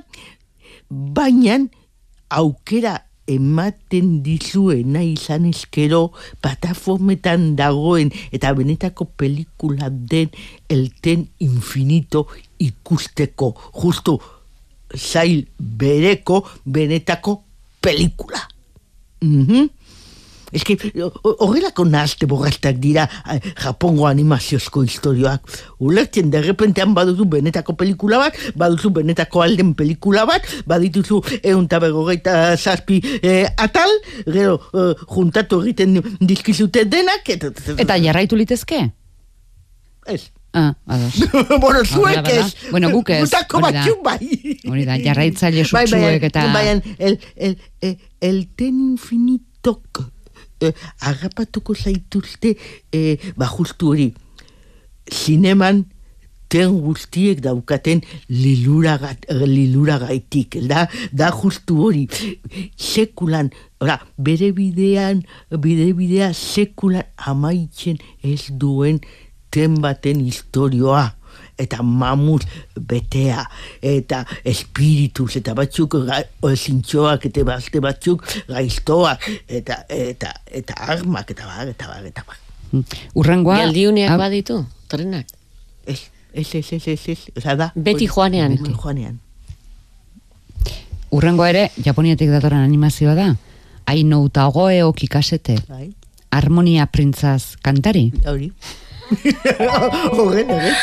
[0.88, 1.59] baina
[2.31, 6.12] aukera ematen dizue nahi izan ezkero
[6.43, 10.31] plataformetan dagoen eta benetako pelikula den
[10.73, 12.27] elten infinito
[12.62, 14.19] ikusteko justu
[14.95, 17.43] zail bereko benetako
[17.81, 18.41] pelikula.
[19.21, 19.65] Mhm.
[19.65, 19.76] Ez
[21.02, 25.42] ho- horrelako nahazte borrastak dira eh, Japongo animaziozko historioak.
[25.78, 32.56] Ulertzen derrepentean baduzu benetako pelikula bat, baduzu benetako alden pelikula bat, badituzu egun eta berrogeita
[32.56, 33.90] zazpi eh, atal,
[34.26, 37.50] gero eh, juntatu egiten dizkizute denak, eta...
[37.76, 38.85] Eta jarraitu litezke?
[40.06, 40.30] Ez.
[40.56, 41.18] Ah, ados.
[41.61, 42.54] bueno, zuek ez.
[42.70, 44.56] Bueno, guk ez, Gutako batzuk bai.
[44.70, 46.44] Hori da, jarraitzaile Bai, sutsuek baina- eta...
[46.54, 50.00] Baina, el, el, el, el ten infinitok
[50.61, 52.57] eh, agapatuko zaituzte,
[52.92, 54.09] eh, ba justu hori,
[55.12, 55.85] zineman
[56.49, 58.97] ten guztiek daukaten lilura,
[59.29, 60.59] lilura gaitik.
[60.69, 62.07] Da, da justu hori,
[62.79, 63.51] sekulan,
[63.83, 69.03] ora, bere bidean, bere bidea sekulan amaitzen ez duen
[69.51, 71.11] ten baten historioa
[71.59, 72.42] eta mamuz
[72.77, 73.45] betea,
[73.83, 75.97] eta espirituz, eta batzuk
[76.55, 82.42] zintxoak, eta bazte batzuk gaiztoak, eta, eta, eta armak, eta bar, eta bar, eta bar.
[83.14, 83.59] Urrengoa...
[83.64, 85.27] Geldiuneak hau- baditu, trenak.
[85.87, 86.01] Ez,
[86.33, 87.71] ez, ez, ez, ez, ez, oza da.
[87.75, 88.57] Beti joanean.
[88.59, 89.21] Beti joanean.
[91.16, 93.29] Urrengoa ere, Japoniatik datorren animazioa da.
[93.87, 95.61] Aino eta ogoe okikasete.
[95.69, 95.92] Bai,
[96.35, 98.11] Harmonia printzaz kantari.
[98.27, 98.51] hori.
[100.16, 100.75] Horren, horren.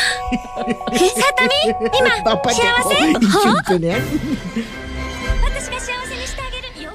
[2.27, 4.03] Bapateko itzulpenean.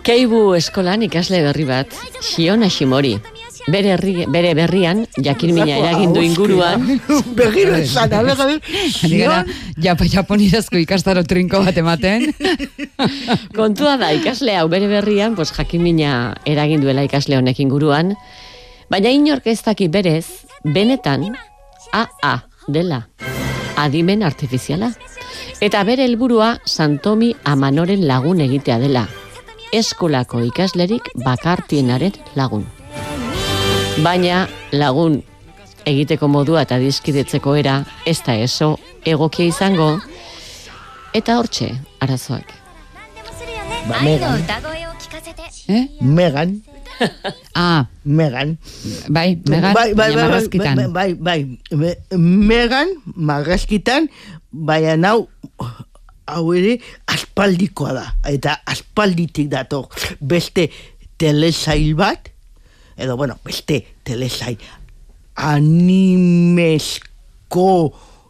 [0.08, 1.92] Keibu eskolan ikasle berri bat,
[2.24, 3.18] Shion Hashimori.
[3.68, 6.86] Bere, herri, bere berrian, jakinmina eragin du inguruan,
[7.38, 8.62] Berriro esan, a ver, a ver.
[9.04, 9.42] Ari gara,
[9.76, 12.30] jap, japonierazko ikastaro trinko bat ematen.
[13.58, 18.14] kontua da ikasle hau bere berrian, pues jakinmina eragin duela ikasle honek inguruan,
[18.90, 20.26] baina inork ez daki berez,
[20.64, 21.30] benetan,
[21.92, 22.34] AA
[22.68, 23.08] dela,
[23.76, 24.92] adimen artifiziala.
[25.60, 29.06] Eta bere helburua Santomi Amanoren lagun egitea dela,
[29.72, 32.66] eskolako ikaslerik bakartienaren lagun.
[34.04, 35.22] Baina lagun
[35.88, 39.90] egiteko modua eta dizkidetzeko era ez da eso egokia izango
[41.14, 42.54] eta hortxe arazoak.
[43.88, 44.42] Ba, Megan,
[45.68, 45.84] eh?
[46.00, 46.58] Megan,
[47.54, 48.56] Ah, Megan.
[49.08, 50.76] bai, megan, bai, bai, bai, marrazkitan.
[50.76, 54.08] bai, bai, bai, Me- Megan, marrazkitan,
[54.50, 55.28] baina nau,
[56.28, 59.88] hau ere, aspaldikoa da, eta aspalditik dator,
[60.20, 60.68] beste
[61.18, 62.30] telesail bat,
[62.98, 64.58] edo, bueno, beste telesail
[66.68, 67.66] animesko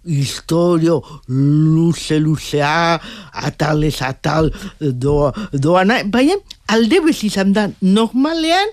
[0.08, 2.98] historio luze luzea
[3.32, 6.34] atalez atal doa, doana, baina
[6.72, 8.72] alde bez izan da normalean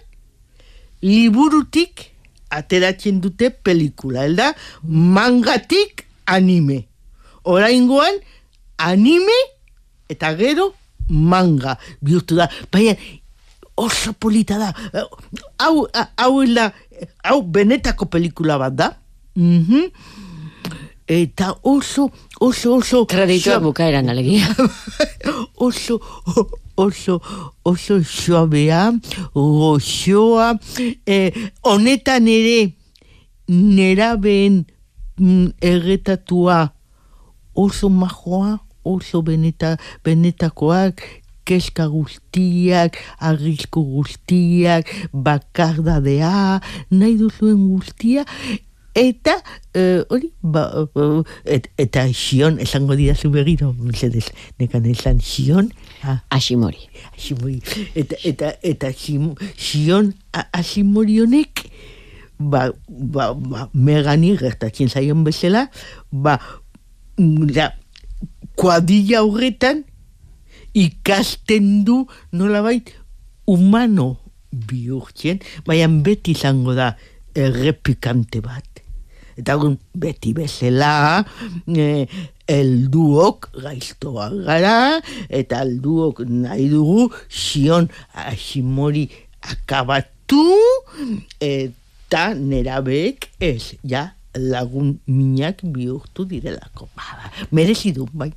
[1.03, 2.11] liburutik
[2.55, 4.53] ateratzen dute pelikula, elda
[4.87, 6.85] mangatik anime.
[7.45, 8.17] Oraingoan
[8.81, 9.37] anime
[10.09, 10.71] eta gero
[11.09, 12.49] manga bihurtu da.
[12.71, 12.95] Baina
[13.75, 14.71] oso polita da.
[15.59, 16.33] Hau, hau,
[17.23, 18.93] hau benetako pelikula bat da.
[19.35, 19.91] Mhm.
[21.07, 23.05] Eta oso, oso, oso...
[23.05, 24.47] Kredituak bukaeran alegia.
[25.55, 25.99] oso,
[26.75, 27.21] oso,
[27.63, 28.91] oso suabea,
[29.33, 30.55] goxoa,
[31.05, 31.29] eh,
[31.61, 32.73] honetan ere
[33.47, 34.65] nerabeen
[35.17, 36.73] mm, erretatua
[37.53, 41.01] oso majoa, oso beneta, benetakoak,
[41.45, 48.25] keska guztiak, arrisku guztiak, bakardadea, nahi duzuen guztia,
[48.95, 49.35] eta
[50.09, 50.63] hori, ba,
[50.95, 51.21] eh,
[51.57, 54.29] et, eta xion, esango didazu berriro, mesedez,
[54.59, 55.69] nekan esan xion,
[56.03, 56.87] ah, Hashimori.
[57.15, 57.59] Hashimori.
[57.95, 61.65] Eta, eta, eta Shim- Shion A- Hashimori honek,
[62.39, 65.69] ba, ba, ba, megani gertatzen zaion bezala,
[66.11, 66.39] ba,
[67.51, 67.73] ja,
[68.55, 69.83] kuadilla horretan,
[70.75, 72.05] ikasten du
[72.35, 72.91] nolabait
[73.47, 74.17] humano
[74.51, 76.93] bihurtzen, baina beti izango da
[77.35, 78.74] errepikante bat.
[79.35, 81.25] Eta orduan, beti bezala,
[81.67, 82.07] eh,
[82.47, 89.09] elduok gaiztoa gara, eta elduok nahi dugu Shion Hashimori
[89.41, 90.45] akabatu,
[91.39, 96.89] eta nerabeek ez, ja, lagun minak bihurtu direlako.
[96.95, 98.31] Ba, merezi du, bai.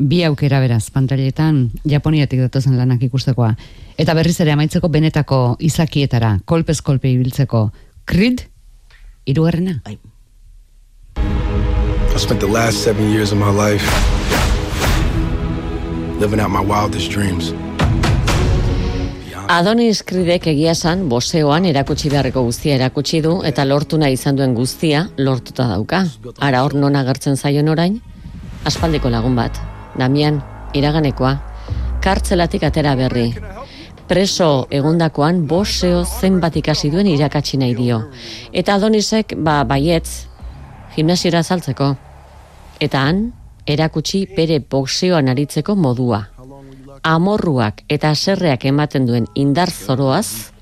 [0.00, 3.52] Bi aukera beraz, pantailetan Japoniatik datozen lanak ikustekoa.
[4.00, 7.66] Eta berriz ere amaitzeko benetako izakietara, kolpez kolpe ibiltzeko.
[8.08, 8.46] Creed,
[9.28, 9.80] irugarrena.
[9.84, 9.98] bai.
[12.20, 13.82] Spent the last seven years of my life
[16.20, 17.54] living out my wildest dreams.
[19.48, 24.52] Adonis Kridek egia esan boseoan erakutsi beharreko guztia erakutsi du eta lortu nahi izan duen
[24.54, 26.02] guztia lortuta dauka.
[26.38, 27.96] Ara hor non agertzen zaion orain?
[28.68, 29.56] Aspaldiko lagun bat,
[29.96, 30.42] Damian,
[30.76, 31.32] iraganekoa,
[32.04, 33.32] kartzelatik atera berri.
[34.12, 38.04] Preso egundakoan boseo zenbat ikasi duen irakatsi nahi dio.
[38.52, 40.28] Eta Adonisek, ba, baietz,
[40.94, 42.09] gimnasiora saltzeko.
[42.80, 43.26] Eta han,
[43.68, 46.22] erakutsi bere boxeoan aritzeko modua.
[47.04, 50.52] Amorruak eta serreak ematen duen indar zoroaz,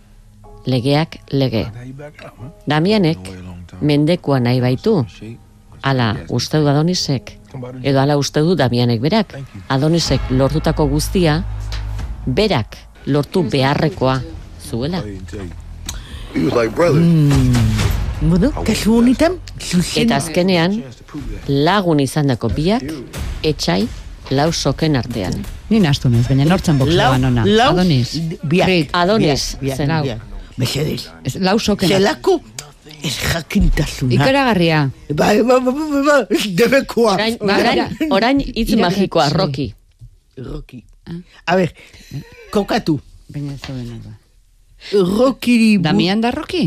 [0.66, 1.64] legeak lege.
[2.66, 3.30] Damianek,
[3.80, 4.96] mendekua nahi baitu,
[5.82, 7.36] ala uste du Adonisek,
[7.82, 9.38] edo ala uste du Damianek berak.
[9.68, 11.42] Adonisek lortutako guztia,
[12.26, 12.76] berak
[13.06, 14.20] lortu beharrekoa
[14.68, 15.02] zuela.
[16.74, 20.02] Brother, Bueno, kasu honetan, zuzen...
[20.06, 20.72] Eta azkenean,
[21.48, 22.82] lagun izandako biak,
[23.46, 23.84] etxai,
[24.34, 25.36] lau soken artean.
[25.70, 27.44] Ni nastu nez, baina nortzen boxeoan ona.
[27.46, 28.16] lau, Adonis.
[28.42, 28.66] biak.
[28.66, 28.90] Creed.
[28.92, 29.88] Adonis, Biak, zen.
[29.92, 30.56] biak, biak.
[30.58, 31.04] Mesedez.
[31.24, 31.88] Ez, lau soken.
[31.92, 32.40] Zelako
[33.04, 34.14] ez jakintasuna.
[34.16, 34.80] Ikaragarria.
[35.14, 37.12] Bai, bai, bai, debekoa.
[37.14, 39.28] Orain, Ba, orain, orain hitz ira- magikoa.
[39.36, 39.68] Rocky.
[40.36, 40.82] Rocky.
[41.46, 41.70] A ver,
[42.50, 42.98] kokatu.
[43.28, 43.62] Baina ez
[44.02, 44.16] da.
[44.98, 45.76] Rockiri...
[45.78, 46.66] bu- Damian da Rocky?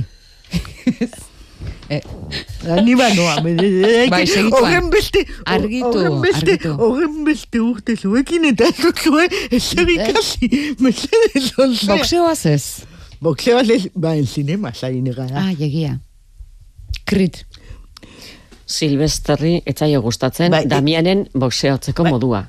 [1.91, 2.01] eh,
[2.85, 4.63] Ni banoa, Bai, segituan.
[4.63, 5.25] Horren beste...
[5.45, 6.75] Argitu, horren beste, argitu.
[6.77, 10.49] Horren beste urte zuekin eta ez dut zuen ezer ikasi.
[10.79, 11.97] Mesedez onzea.
[11.97, 12.65] boxeoaz ez.
[13.21, 15.43] Boxeoaz ez, ba, en cinema zain gara.
[15.43, 15.97] Ah, egia.
[17.05, 17.43] Creed.
[18.71, 22.45] Silvesterri etzaio gustatzen, Bai, Damianen boxeotzeko modua.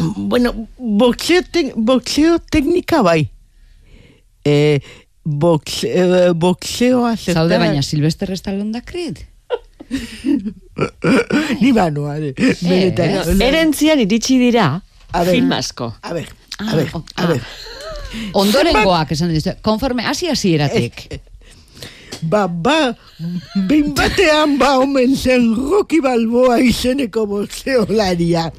[0.00, 3.22] Bueno, boxeo, te, boxeo teknika bai.
[4.44, 4.80] Eh,
[5.30, 7.42] boxe, eh, boxeoa zertara...
[7.44, 9.22] Zaude baina Silvester Stallone da Creed?
[11.60, 12.14] Ni banoa.
[12.20, 13.10] Benetan.
[13.10, 14.68] Eh, Bueno, erentzian iritsi dira,
[15.12, 15.34] A ver.
[15.34, 15.94] film asko.
[16.02, 16.28] A ver,
[16.60, 17.26] Ah, a ver, o- a ah.
[17.26, 17.40] ver.
[18.34, 19.54] Ondorengoak esan dizu.
[19.62, 21.06] Konforme, hasi hasi eratik.
[22.22, 22.92] Ba, ba,
[23.68, 28.50] behin batean ba omen zen Rocky Balboa izeneko boxeolaria.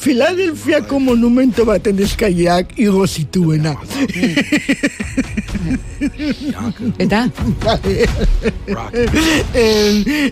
[0.00, 3.76] Filadelfiako monumento baten eskaiak igo zituena.
[6.98, 7.26] Eta?
[9.54, 10.30] Eh,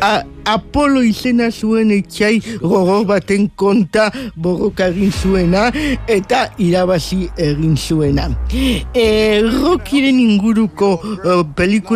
[0.00, 5.68] a- Apolo izena zuen etxai gogor baten konta borroka egin zuena
[6.10, 8.24] eta irabazi egin zuena.
[8.50, 11.44] E, Rockyren inguruko eh,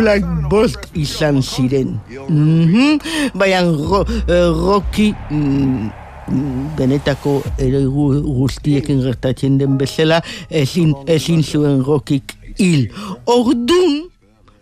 [0.07, 1.99] pelikulak bost izan ziren.
[2.29, 2.99] Mhm.
[3.35, 5.89] Baina ro, eh, Rocky mm,
[6.31, 12.89] mm, benetako gu- guztiekin gertatzen den bezala ezin, ezin zuen Rockik hil.
[13.25, 14.09] Ordun,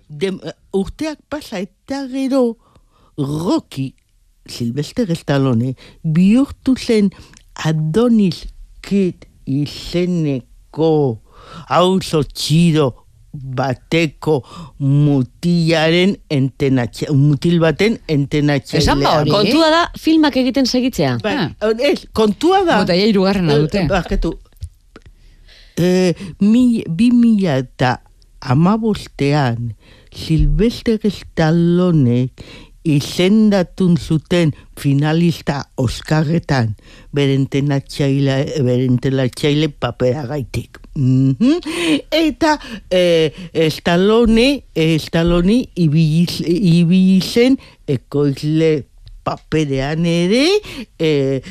[0.10, 0.39] dem,
[0.74, 2.58] urteak pasa eta gero
[3.18, 3.93] Rocky
[4.48, 7.10] Sylvester Stallone bihurtu zen
[7.66, 8.46] Adonis
[8.82, 11.22] Kid izeneko
[11.70, 13.05] auzo txido
[13.42, 14.40] bateko
[14.80, 18.82] mutilaren entenatxe, mutil baten entenatxailea.
[18.84, 19.32] Esan ba hori.
[19.32, 21.18] Kontua da, filmak egiten segitzea.
[21.24, 21.72] Bai, Ah.
[21.80, 22.80] ez, kontua da.
[22.84, 23.84] Bota, ja hirugarrena dute.
[23.84, 24.34] Eh, Barkatu.
[25.78, 27.98] Eh, mi, bi mila eta
[28.40, 29.74] amabostean
[30.16, 32.30] Silvester Stallone
[32.86, 36.76] izendatun zuten finalista Oskarretan
[37.12, 40.80] berentenatxaile berentenatxaile paperagaitik.
[40.96, 41.60] Mhm.
[42.10, 42.56] Eta
[42.89, 43.32] eh,
[43.70, 46.24] Stallone, eh, Stallone ibili
[46.80, 48.86] ibili zen ekoizle
[49.28, 50.46] paperean ere
[51.00, 51.41] eh,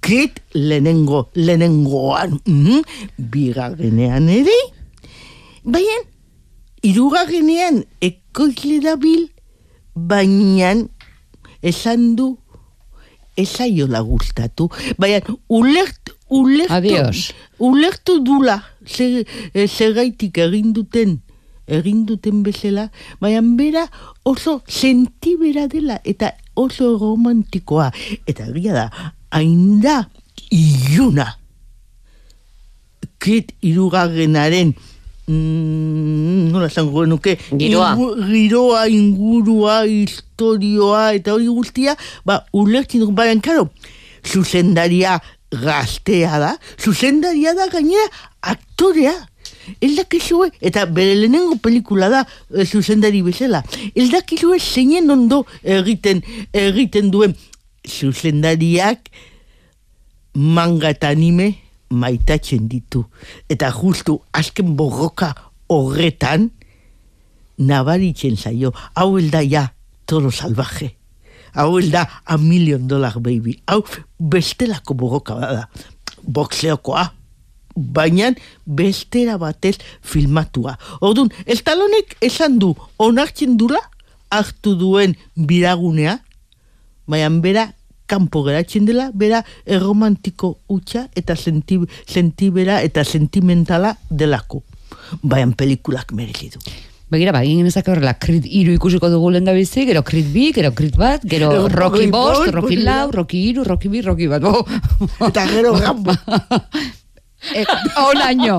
[0.00, 2.80] kit lehenengo, lehenengoan, mhm,
[3.32, 4.56] bigarrenean ere,
[5.64, 5.98] baina,
[6.86, 9.26] irugarrenean ekoizle dabil,
[9.92, 10.72] baina
[11.60, 12.30] esan du
[13.36, 15.20] esaiola gustatu, baina
[15.52, 17.32] ulertu, ulertu, Adios.
[17.58, 19.24] ulertu dula zer,
[19.54, 21.18] eh, zergaitik egin duten
[21.70, 22.88] egin duten bezala,
[23.20, 23.84] baina bera
[24.26, 27.92] oso sentibera dela eta oso romantikoa.
[28.26, 28.86] Eta egia da,
[29.30, 30.08] hain da
[30.50, 31.36] iluna.
[33.20, 34.72] Kit irugarrenaren
[35.28, 37.92] mm, nola esango genuke Giroa.
[37.94, 43.68] ingu- giroa, ingurua, historioa eta hori guztia, ba, ulertzen dugu, baina, karo,
[44.26, 45.20] zuzendaria
[45.50, 48.06] gaztea da, zuzendaria da gainera
[48.40, 49.14] aktorea.
[49.80, 53.60] Ez dakizue, eta bere lehenengo pelikula da e, zuzendari bezala,
[53.94, 56.22] ez dakizue zeinen ondo egiten,
[56.56, 57.36] egiten duen
[57.86, 59.10] zuzendariak
[60.34, 61.52] manga eta anime
[61.90, 63.04] maitatzen ditu.
[63.50, 65.34] Eta justu azken borroka
[65.70, 66.50] horretan
[67.58, 68.72] nabaritzen zaio.
[68.94, 69.68] Hau da ja
[70.06, 70.94] toro salvaje.
[71.54, 73.60] Hau da a million dollar baby.
[73.66, 73.82] Hau
[74.20, 75.68] bestelako borroka bada.
[76.22, 77.10] Boxeokoa.
[77.76, 78.32] Baina
[78.66, 80.76] bestera batez filmatua.
[81.00, 83.80] Orduan, estalonek esan du onartzen dula
[84.30, 86.18] hartu duen biragunea,
[87.06, 87.70] baina bera
[88.10, 94.64] kanpo geratzen dela, bera erromantiko utxa eta senti, sentibera eta sentimentala delako.
[95.22, 96.89] Baina pelikulak merezi du.
[97.10, 100.52] Begira, ba, egin ezak horrela, Creed iru ikusiko dugu lehen da bizi, gero Creed bi,
[100.54, 103.10] gero Creed bat, gero Rocky bost, Rocky lau.
[103.10, 104.62] Rocky iru, Rocky bi, Rocky bat, bo.
[105.28, 106.14] Eta gero Rambo.
[107.56, 107.64] Eh,
[107.96, 108.58] onaino,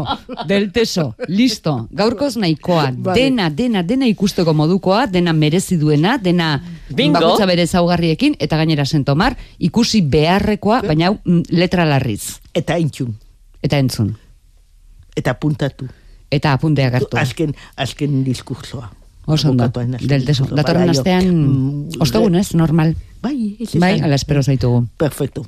[0.50, 3.14] del teso, listo, gaurkoz nahikoa, Vale.
[3.20, 6.48] dena, dena, dena ikusteko modukoa, dena merezi duena, dena
[6.90, 7.20] Bingo.
[7.20, 13.14] bakutza bere zaugarriekin, eta gainera sentomar, ikusi beharrekoa, baina mm, letra larriz, Eta entzun.
[13.62, 14.16] eta entzun,
[15.16, 15.86] Eta puntatu.
[16.32, 17.18] Eta apunteak hartu.
[17.18, 18.90] Azken, azken diskursoa.
[19.26, 20.08] Oso ondo, Abokatuaren naiz.
[20.10, 20.48] deltezu.
[20.56, 20.92] Datorren jo.
[20.98, 22.96] astean, Mm, ostegunez, normal.
[23.22, 24.88] Bai, ez Bai, ala espero zaitugu.
[24.98, 25.46] Perfecto.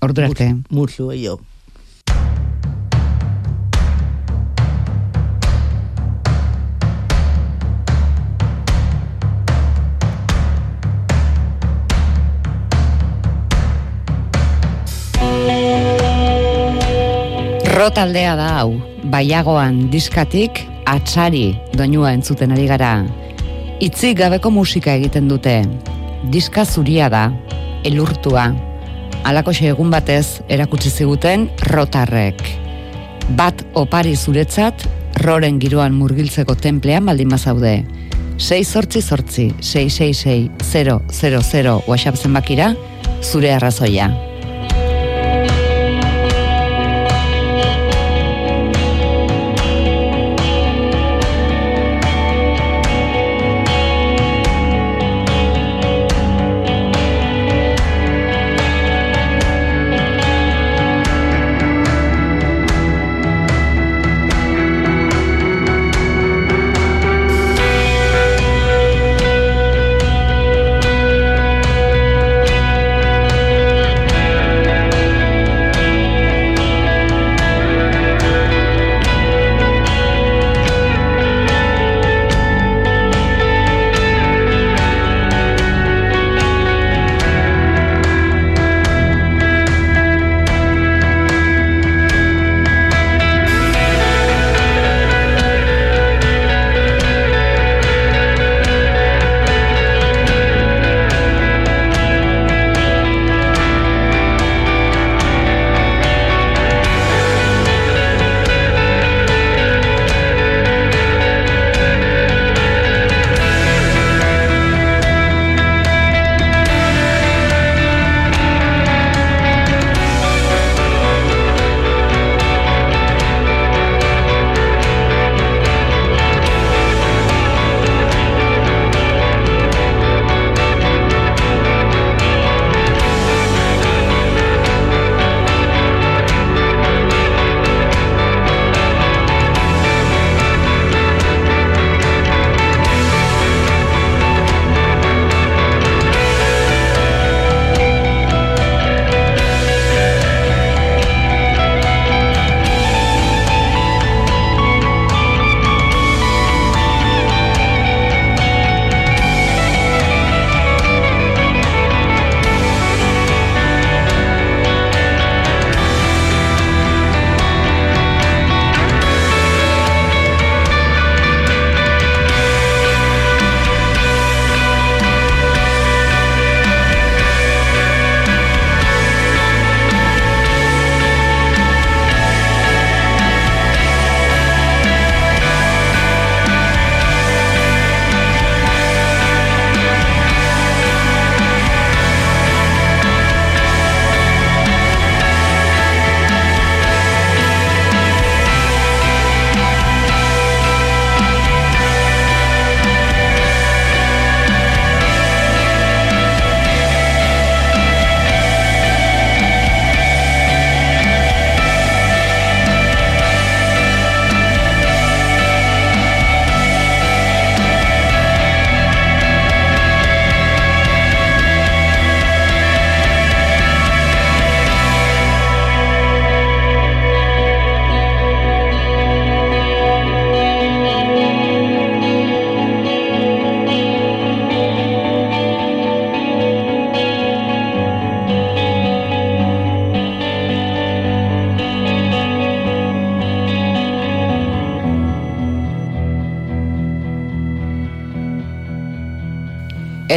[0.00, 0.56] Ordura arte.
[0.70, 1.10] Mucho,
[17.80, 17.86] yo.
[17.86, 18.74] Rotaldea da hau,
[19.08, 23.06] baiagoan diskatik atxari doinua entzuten ari gara.
[23.80, 25.62] Itzik gabeko musika egiten dute.
[26.30, 27.30] Diska zuria da,
[27.84, 28.52] elurtua.
[29.24, 32.42] Halako egun batez erakutsi ziguten rotarrek.
[33.36, 34.86] Bat opari zuretzat,
[35.24, 37.84] roren giroan murgiltzeko templean baldin bazaude.
[38.38, 42.74] 6 sortzi sortzi, 666 000 WhatsApp zenbakira,
[43.22, 44.29] zure arrazoia.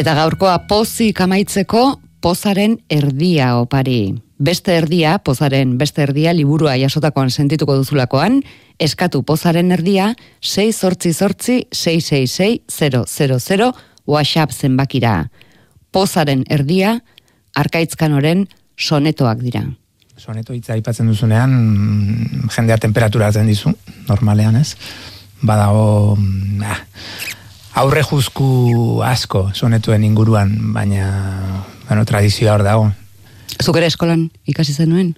[0.03, 4.11] Eta gaurkoa pozik amaitzeko pozaren erdia opari.
[4.35, 8.43] Beste erdia, pozaren beste erdia, liburua jasotakoan sentituko duzulakoan,
[8.83, 10.11] eskatu pozaren erdia
[10.43, 13.71] 6 sortzi sortzi 666
[14.03, 15.31] WhatsApp zenbakira.
[15.95, 16.99] Pozaren erdia,
[17.55, 19.63] arkaitzkanoren sonetoak dira.
[20.17, 23.71] Soneto hitza aipatzen duzunean, mm, jendea temperaturatzen dizu,
[24.09, 24.75] normalean ez.
[25.47, 26.83] Badago, mm, ah,
[27.73, 31.07] aurre juzku asko sonetuen inguruan, baina,
[31.87, 32.89] bueno, tradizioa hor dago.
[33.61, 35.13] Zuk ere eskolan ikasi zenuen?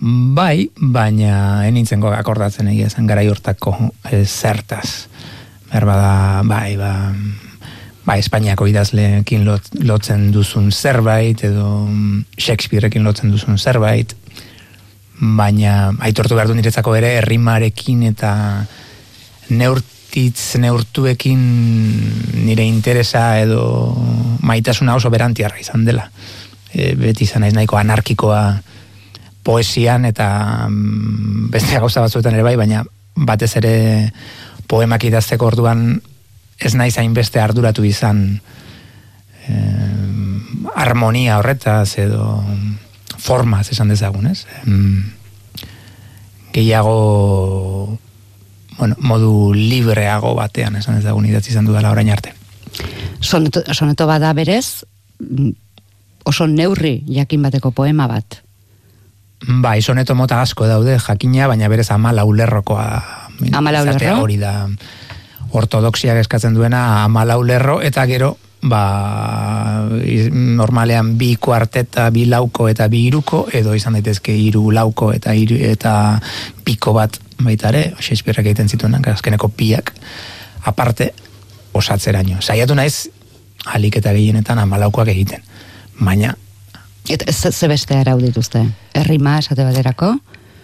[0.00, 3.76] Bai, baina enintzen akordatzen egia zen garai hortako
[4.10, 5.06] eh, zertaz.
[5.70, 6.90] Berba da, bai, ba,
[8.04, 11.88] ba, Espainiako idazleekin lot, lotzen duzun zerbait, edo
[12.36, 14.14] Shakespeareekin lotzen duzun zerbait,
[15.20, 18.34] baina aitortu behar du niretzako ere, errimarekin eta
[20.14, 21.40] neurtitz, neurtuekin
[22.46, 23.96] nire interesa edo
[24.42, 26.08] maitasuna oso berantiarra izan dela.
[26.72, 28.60] E, beti izan naiz nahiko anarkikoa
[29.42, 32.84] poesian eta mm, beste gauza batzuetan ere bai, baina
[33.16, 34.12] batez ere
[34.68, 36.00] poemak idazteko orduan
[36.58, 38.40] ez naiz hainbeste arduratu izan
[39.48, 42.42] eh, harmonia horretaz edo
[43.18, 44.46] formaz esan dezagun, ez?
[46.54, 47.98] gehiago
[48.78, 52.34] bueno, modu libreago batean esan dezagun idatzi izan dudala orain arte.
[53.20, 54.84] Soneto, soneto bada berez,
[56.24, 58.40] oso neurri jakin bateko poema bat.
[59.44, 62.86] Bai, soneto mota asko daude jakina, baina berez ama laulerrokoa.
[63.52, 64.22] Ama laulerro?
[64.22, 64.54] Hori da,
[65.54, 68.82] ortodoxiak eskatzen duena amalau lerro, eta gero, ba,
[70.32, 75.58] normalean bi kuarteta, bi lauko eta bi iruko, edo izan daitezke iru lauko eta iru,
[75.60, 75.94] eta
[76.64, 79.92] piko bat baitare, Shakespeareak egiten zituen, azkeneko piak,
[80.64, 81.12] aparte,
[81.74, 82.40] osatzeraino.
[82.40, 83.08] Saiatu naiz,
[83.74, 85.42] alik eta gehienetan amalaukoak egiten.
[86.00, 86.34] Baina...
[87.08, 88.62] Eta ze beste araudituzte?
[88.96, 90.14] Errima esate baterako?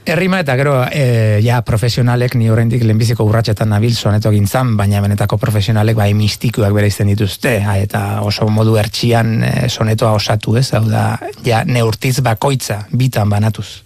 [0.09, 5.37] Errima eta gero e, ja profesionalek ni oraindik lehenbiziko urratsetan nabil soneto gintzan, baina benetako
[5.39, 10.87] profesionalek bai mistikuak bere izten dituzte, eta oso modu ertxian e, sonetoa osatu ez, hau
[10.89, 11.05] da,
[11.45, 13.83] ja neurtiz bakoitza bitan banatuz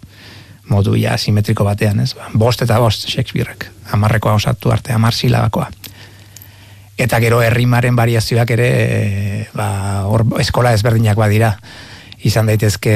[0.68, 2.12] modu ja simetriko batean, ez?
[2.16, 5.70] Ba, bost eta bost Shakespeareak, amarrekoa osatu arte, amar silabakoa.
[6.98, 9.68] Eta gero errimaren variazioak ere, e, ba,
[10.06, 11.56] or, eskola ezberdinak badira
[12.24, 12.94] izan daitezke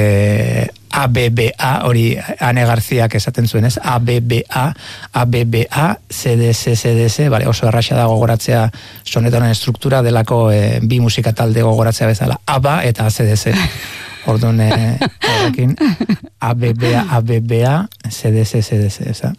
[0.89, 2.05] ABBA, hori
[2.41, 4.63] Ane Garziak esaten zuen ez, ABBA,
[5.21, 8.65] ABBA, CDS, CDS, vale, oso erraxa da gogoratzea
[9.05, 13.53] sonetonen struktura delako e, bi musika talde gogoratzea bezala, ABA eta CDS.
[14.27, 15.75] Orduan, e, horrekin,
[16.39, 17.73] ABBA, ABBA,
[18.09, 19.33] CDS, CDS, eza.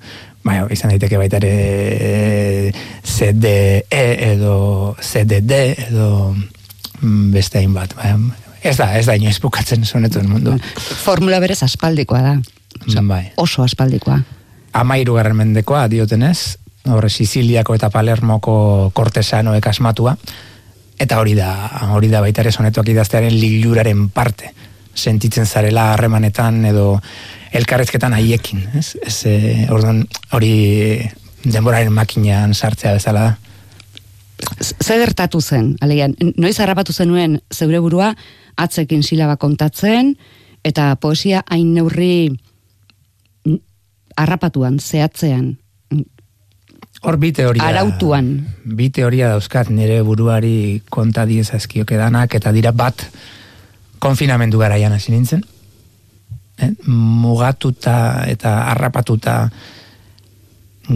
[0.45, 2.72] Bai, izan daiteke baita ere
[3.05, 5.59] CDE edo CDD
[5.91, 8.14] edo mm, beste hainbat, bai,
[8.61, 10.53] Ez da, ez da inoiz bukatzen sonetuen mundu.
[10.76, 12.35] Formula berez aspaldikoa da.
[12.87, 13.22] Oso, bai.
[13.41, 14.18] oso aspaldikoa.
[14.76, 16.57] Amairu garren mendekoa, diotenez,
[16.89, 20.14] horre Siciliako eta Palermoko kortesanoek asmatua,
[21.01, 21.51] eta hori da,
[21.97, 24.53] hori da baita ere sonetuak idaztearen liluraren parte,
[25.01, 27.01] sentitzen zarela harremanetan edo
[27.57, 28.94] elkarrezketan haiekin, ez?
[29.07, 30.05] Ez, e, orduan,
[30.36, 30.53] hori
[31.44, 33.38] denboraren makinean sartzea bezala da.
[34.61, 38.14] Zer gertatu zen, alegian, noiz harrapatu zenuen zeure burua,
[38.61, 40.14] atzekin silaba kontatzen,
[40.64, 42.30] eta poesia hain neurri
[44.20, 45.57] harrapatuan, zehatzean.
[47.01, 47.64] Hor bi teoria.
[47.64, 48.32] Arautuan.
[48.76, 53.07] Bi teoria dauzkat nire buruari konta diez azkioke danak, eta dira bat
[54.01, 55.44] konfinamendu garaian hasi nintzen.
[56.61, 56.72] Eh?
[56.88, 59.36] Mugatuta eta harrapatuta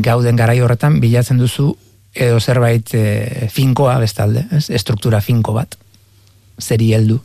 [0.02, 1.70] gauden garai horretan bilatzen duzu
[2.14, 4.68] edo zerbait e, finkoa bestalde, ez?
[4.70, 5.74] estruktura finko bat,
[6.62, 7.18] zeri heldu,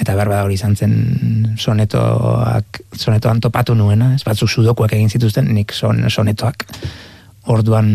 [0.00, 0.94] eta berba hori izan zen
[1.60, 6.66] sonetoak, sonetoan topatu nuena, ez batzuk sudokuak egin zituzten, nik son, sonetoak
[7.52, 7.90] orduan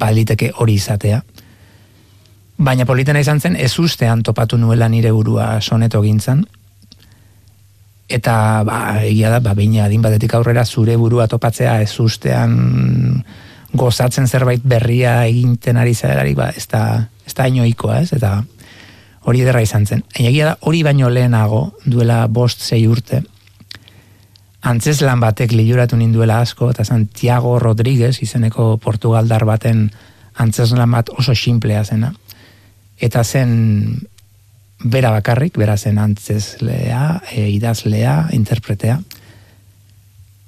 [0.00, 1.20] baliteke hori izatea.
[2.60, 6.44] Baina politena izan zen, ez ustean topatu nuela nire burua soneto gintzan,
[8.10, 8.34] eta
[8.66, 13.24] ba, egia da, ba, baina adin batetik aurrera zure burua topatzea ez ustean
[13.72, 18.42] gozatzen zerbait berria eginten ari zerari, ba, ez da, ez da inoikoa, ez, eta
[19.24, 20.02] hori ederra izan zen.
[20.18, 23.22] Egia da, hori baino lehenago, duela bost zei urte,
[24.60, 29.86] antzes lan batek liuratu ninduela asko, eta Santiago Rodríguez, izeneko Portugaldar baten
[30.36, 32.12] antzes lan bat oso simplea zena.
[33.00, 34.00] Eta zen
[34.84, 39.00] bera bakarrik, bera zen antzeslea, e, idazlea, interpretea.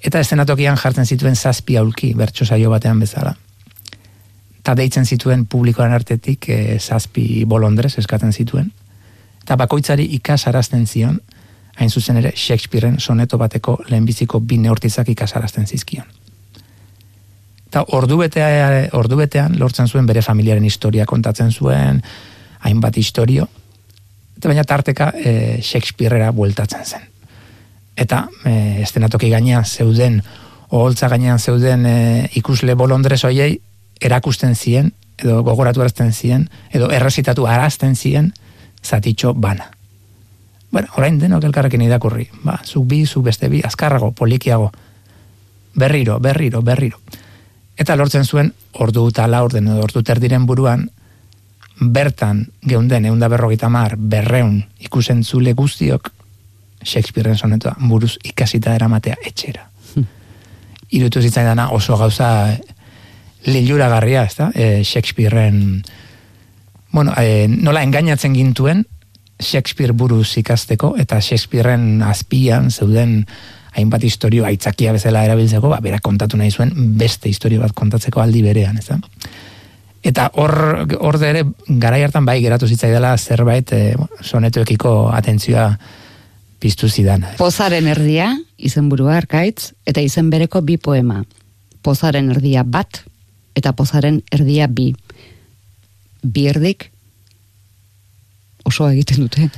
[0.02, 3.36] Eta estenatokian jartzen zituen zazpi aulki, bertso saio batean bezala
[4.62, 8.68] eta deitzen zituen publikoan artetik e, zazpi bolondrez eskatzen zituen.
[9.42, 11.18] Eta bakoitzari ikasarazten zion,
[11.74, 16.06] hain zuzen ere Shakespearen soneto bateko lehenbiziko bi neurtizak ikasarazten zizkion.
[17.72, 21.98] Eta ordu, betea, ordu betean lortzen zuen bere familiaren historia kontatzen zuen,
[22.62, 23.48] hainbat historio,
[24.36, 27.04] eta baina tarteka e, Shakespeareera bueltatzen zen.
[27.96, 30.22] Eta e, estenatoki gainean zeuden,
[30.70, 33.60] oholtza gainean zeuden e, ikusle bolondrez hoiei,
[34.00, 38.32] erakusten zien, edo gogoratu arazten zien, edo errezitatu arazten zien,
[38.82, 39.70] zatitxo bana.
[40.72, 42.30] Bueno, orain denok elkarrekin idakurri.
[42.42, 44.72] Ba, zu bi, zu beste bi, azkarrago, polikiago.
[45.76, 46.98] Berriro, berriro, berriro.
[47.76, 50.88] Eta lortzen zuen, ordu eta laur den ordu terdiren buruan,
[51.82, 56.12] bertan geunden eunda berrogeita mar berreun ikusentzule guztiok
[56.84, 59.68] Shakespearean sonetua buruz ikasita eramatea etxera.
[59.94, 60.06] Hmm.
[60.90, 62.28] Irutu zitzaidana oso gauza
[63.46, 64.50] lilura garria, ez da?
[64.54, 65.82] E, Shakespearean
[66.92, 68.84] bueno, e, nola engainatzen gintuen
[69.42, 73.22] Shakespeare buruz ikasteko eta Shakespearean azpian zeuden
[73.72, 78.42] hainbat historio aitzakia bezala erabiltzeko, ba, bera kontatu nahi zuen beste historio bat kontatzeko aldi
[78.44, 78.98] berean, ez da?
[80.02, 80.54] Eta hor,
[80.98, 81.44] hor ere,
[81.78, 83.82] gara hartan bai geratu zitzaidala zerbait e,
[84.20, 85.68] sonetuekiko atentzioa
[86.62, 87.26] piztu zidan.
[87.38, 91.22] Pozaren erdia, izen burua arkaitz, eta izen bereko bi poema.
[91.82, 93.02] Pozaren erdia bat,
[93.58, 94.90] eta pozaren erdia bi.
[96.22, 96.88] Bi erdik,
[98.66, 99.48] oso egiten dute.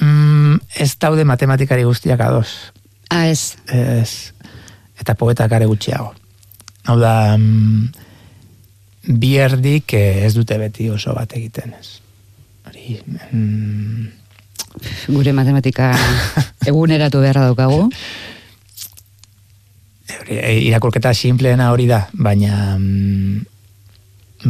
[0.00, 2.72] Mm, ez daude matematikari guztiak ados.
[3.10, 3.56] Ah, ez.
[3.66, 4.34] Ez.
[4.98, 6.12] Eta poetak are gutxiago.
[6.86, 8.07] Hau da, mm,
[9.08, 11.98] bierdik eh, ez dute beti oso bat egiten ez.
[12.68, 12.98] Hori,
[13.32, 14.06] mm...
[15.08, 15.90] Gure matematika
[16.68, 17.88] eguneratu beharra daukagu.
[20.28, 23.40] E, irakurketa simpleena hori da, baina mm,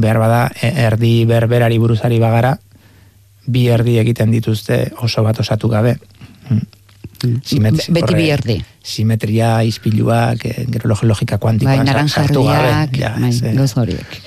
[0.03, 2.57] behar bada e, erdi berberari buruzari bagara,
[3.47, 5.97] bi erdi egiten dituzte oso bat osatu gabe.
[6.51, 6.67] Mm.
[7.19, 8.59] Simetri, beti bi erdi.
[8.85, 11.81] Simetria, izpiluak, eh, gero logika kuantikoa.
[11.81, 14.21] Bai, naranja erdiak, bai, goz horiek.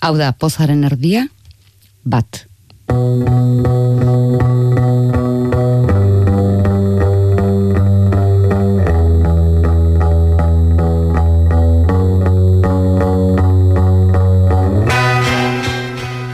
[0.00, 1.24] Hau da, pozaren erdia,
[2.06, 2.44] bat.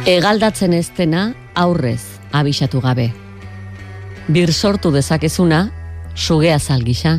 [0.05, 2.03] Egaldatzen ez dena aurrez
[2.33, 3.07] abisatu gabe.
[4.29, 5.71] Bir sortu dezakezuna,
[6.15, 7.15] sugea zalgisa.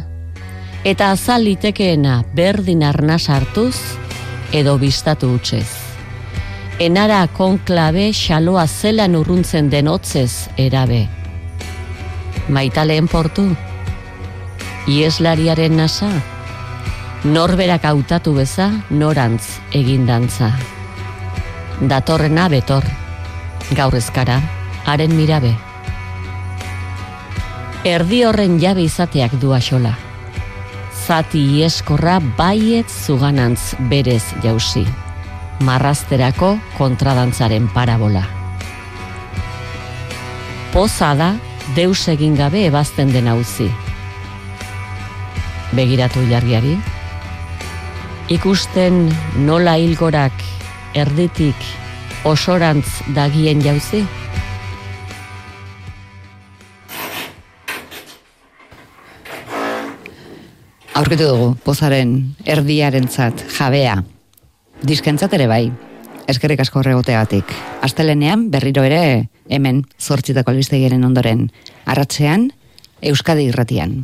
[0.86, 3.76] Eta azal litekeena berdin arna sartuz,
[4.54, 5.85] edo bistatu utxez
[6.80, 11.06] enara konklabe xaloa zelan urruntzen denotzez erabe.
[12.50, 13.48] Maitaleen portu?
[14.88, 16.10] Ieslariaren nasa?
[17.24, 20.52] Norberak hautatu beza norantz egindantza.
[21.80, 22.84] Datorrena betor,
[23.72, 24.42] gaur ezkara,
[24.86, 25.56] haren mirabe.
[27.86, 29.96] Erdi horren jabe izateak du xola.
[31.06, 34.86] Zati ieskorra baiet zuganantz berez jauzi
[35.60, 38.24] marrazterako kontradantzaren parabola.
[40.74, 41.30] Poza da,
[41.76, 43.70] deus egin gabe ebazten den auzi.
[45.76, 46.76] Begiratu jarriari,
[48.32, 49.08] ikusten
[49.48, 50.44] nola hilgorak
[50.96, 51.68] erditik
[52.26, 54.04] osorantz dagien jauzi?
[60.96, 62.14] Aurkitu dugu, pozaren
[62.48, 63.98] erdiaren zat, jabea,
[64.86, 65.72] Diskentzat ere bai,
[66.30, 67.50] eskerrik asko horregoteagatik.
[67.82, 71.48] Astelenean berriro ere hemen zortzitako albistegiren ondoren.
[71.90, 72.52] Arratzean,
[73.02, 74.04] Euskadi irratian.